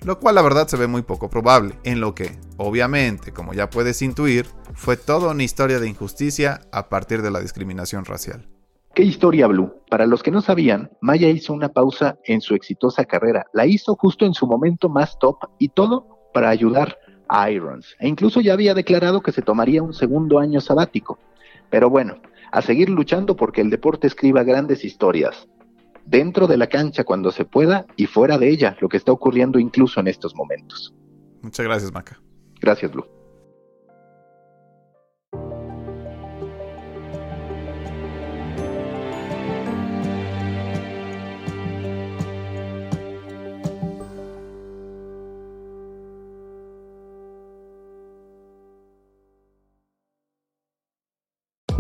lo 0.04 0.20
cual 0.20 0.36
la 0.36 0.42
verdad 0.42 0.68
se 0.68 0.78
ve 0.78 0.88
muy 0.88 1.02
poco 1.02 1.30
probable, 1.30 1.76
en 1.84 2.00
lo 2.00 2.16
que, 2.16 2.38
obviamente, 2.58 3.32
como 3.32 3.54
ya 3.54 3.70
puedes 3.70 4.02
intuir, 4.02 4.46
fue 4.74 4.98
toda 4.98 5.32
una 5.32 5.44
historia 5.44 5.80
de 5.80 5.88
injusticia 5.88 6.62
a 6.72 6.90
partir 6.90 7.22
de 7.22 7.32
la 7.32 7.40
discriminación 7.40 8.06
racial. 8.06 8.48
¿Qué 8.94 9.04
historia, 9.04 9.48
Blue? 9.48 9.74
Para 9.90 10.06
los 10.06 10.24
que 10.24 10.32
no 10.32 10.42
sabían, 10.42 10.92
Maya 11.00 11.30
hizo 11.30 11.54
una 11.54 11.70
pausa 11.70 12.18
en 12.26 12.42
su 12.42 12.56
exitosa 12.56 13.06
carrera. 13.06 13.46
La 13.54 13.66
hizo 13.66 13.96
justo 13.96 14.26
en 14.26 14.34
su 14.34 14.48
momento 14.48 14.90
más 14.90 15.18
top 15.20 15.38
y 15.60 15.70
todo 15.70 16.08
para 16.34 16.50
ayudar 16.50 16.98
a 17.30 17.50
Irons. 17.52 17.96
E 18.00 18.08
incluso 18.08 18.42
ya 18.42 18.54
había 18.54 18.74
declarado 18.74 19.22
que 19.22 19.32
se 19.32 19.42
tomaría 19.42 19.84
un 19.84 19.94
segundo 19.94 20.40
año 20.40 20.60
sabático. 20.60 21.20
Pero 21.70 21.90
bueno, 21.90 22.16
a 22.52 22.62
seguir 22.62 22.90
luchando 22.90 23.36
porque 23.36 23.62
el 23.62 23.70
deporte 23.70 24.08
escriba 24.08 24.44
grandes 24.44 24.84
historias 24.84 25.48
dentro 26.06 26.48
de 26.48 26.58
la 26.58 26.68
cancha 26.68 27.04
cuando 27.04 27.32
se 27.32 27.46
pueda 27.46 27.86
y 27.96 28.08
fuera 28.08 28.38
de 28.38 28.50
ella, 28.50 28.76
lo 28.82 28.90
que 28.90 28.98
está 28.98 29.12
ocurriendo 29.12 29.60
incluso 29.60 30.00
en 30.00 30.08
estos 30.08 30.36
momentos. 30.36 30.94
Muchas 31.42 31.66
gracias, 31.66 31.94
Maca. 31.94 32.20
Gracias, 32.60 32.92
Blue. 32.92 33.06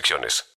restricciones. 0.00 0.44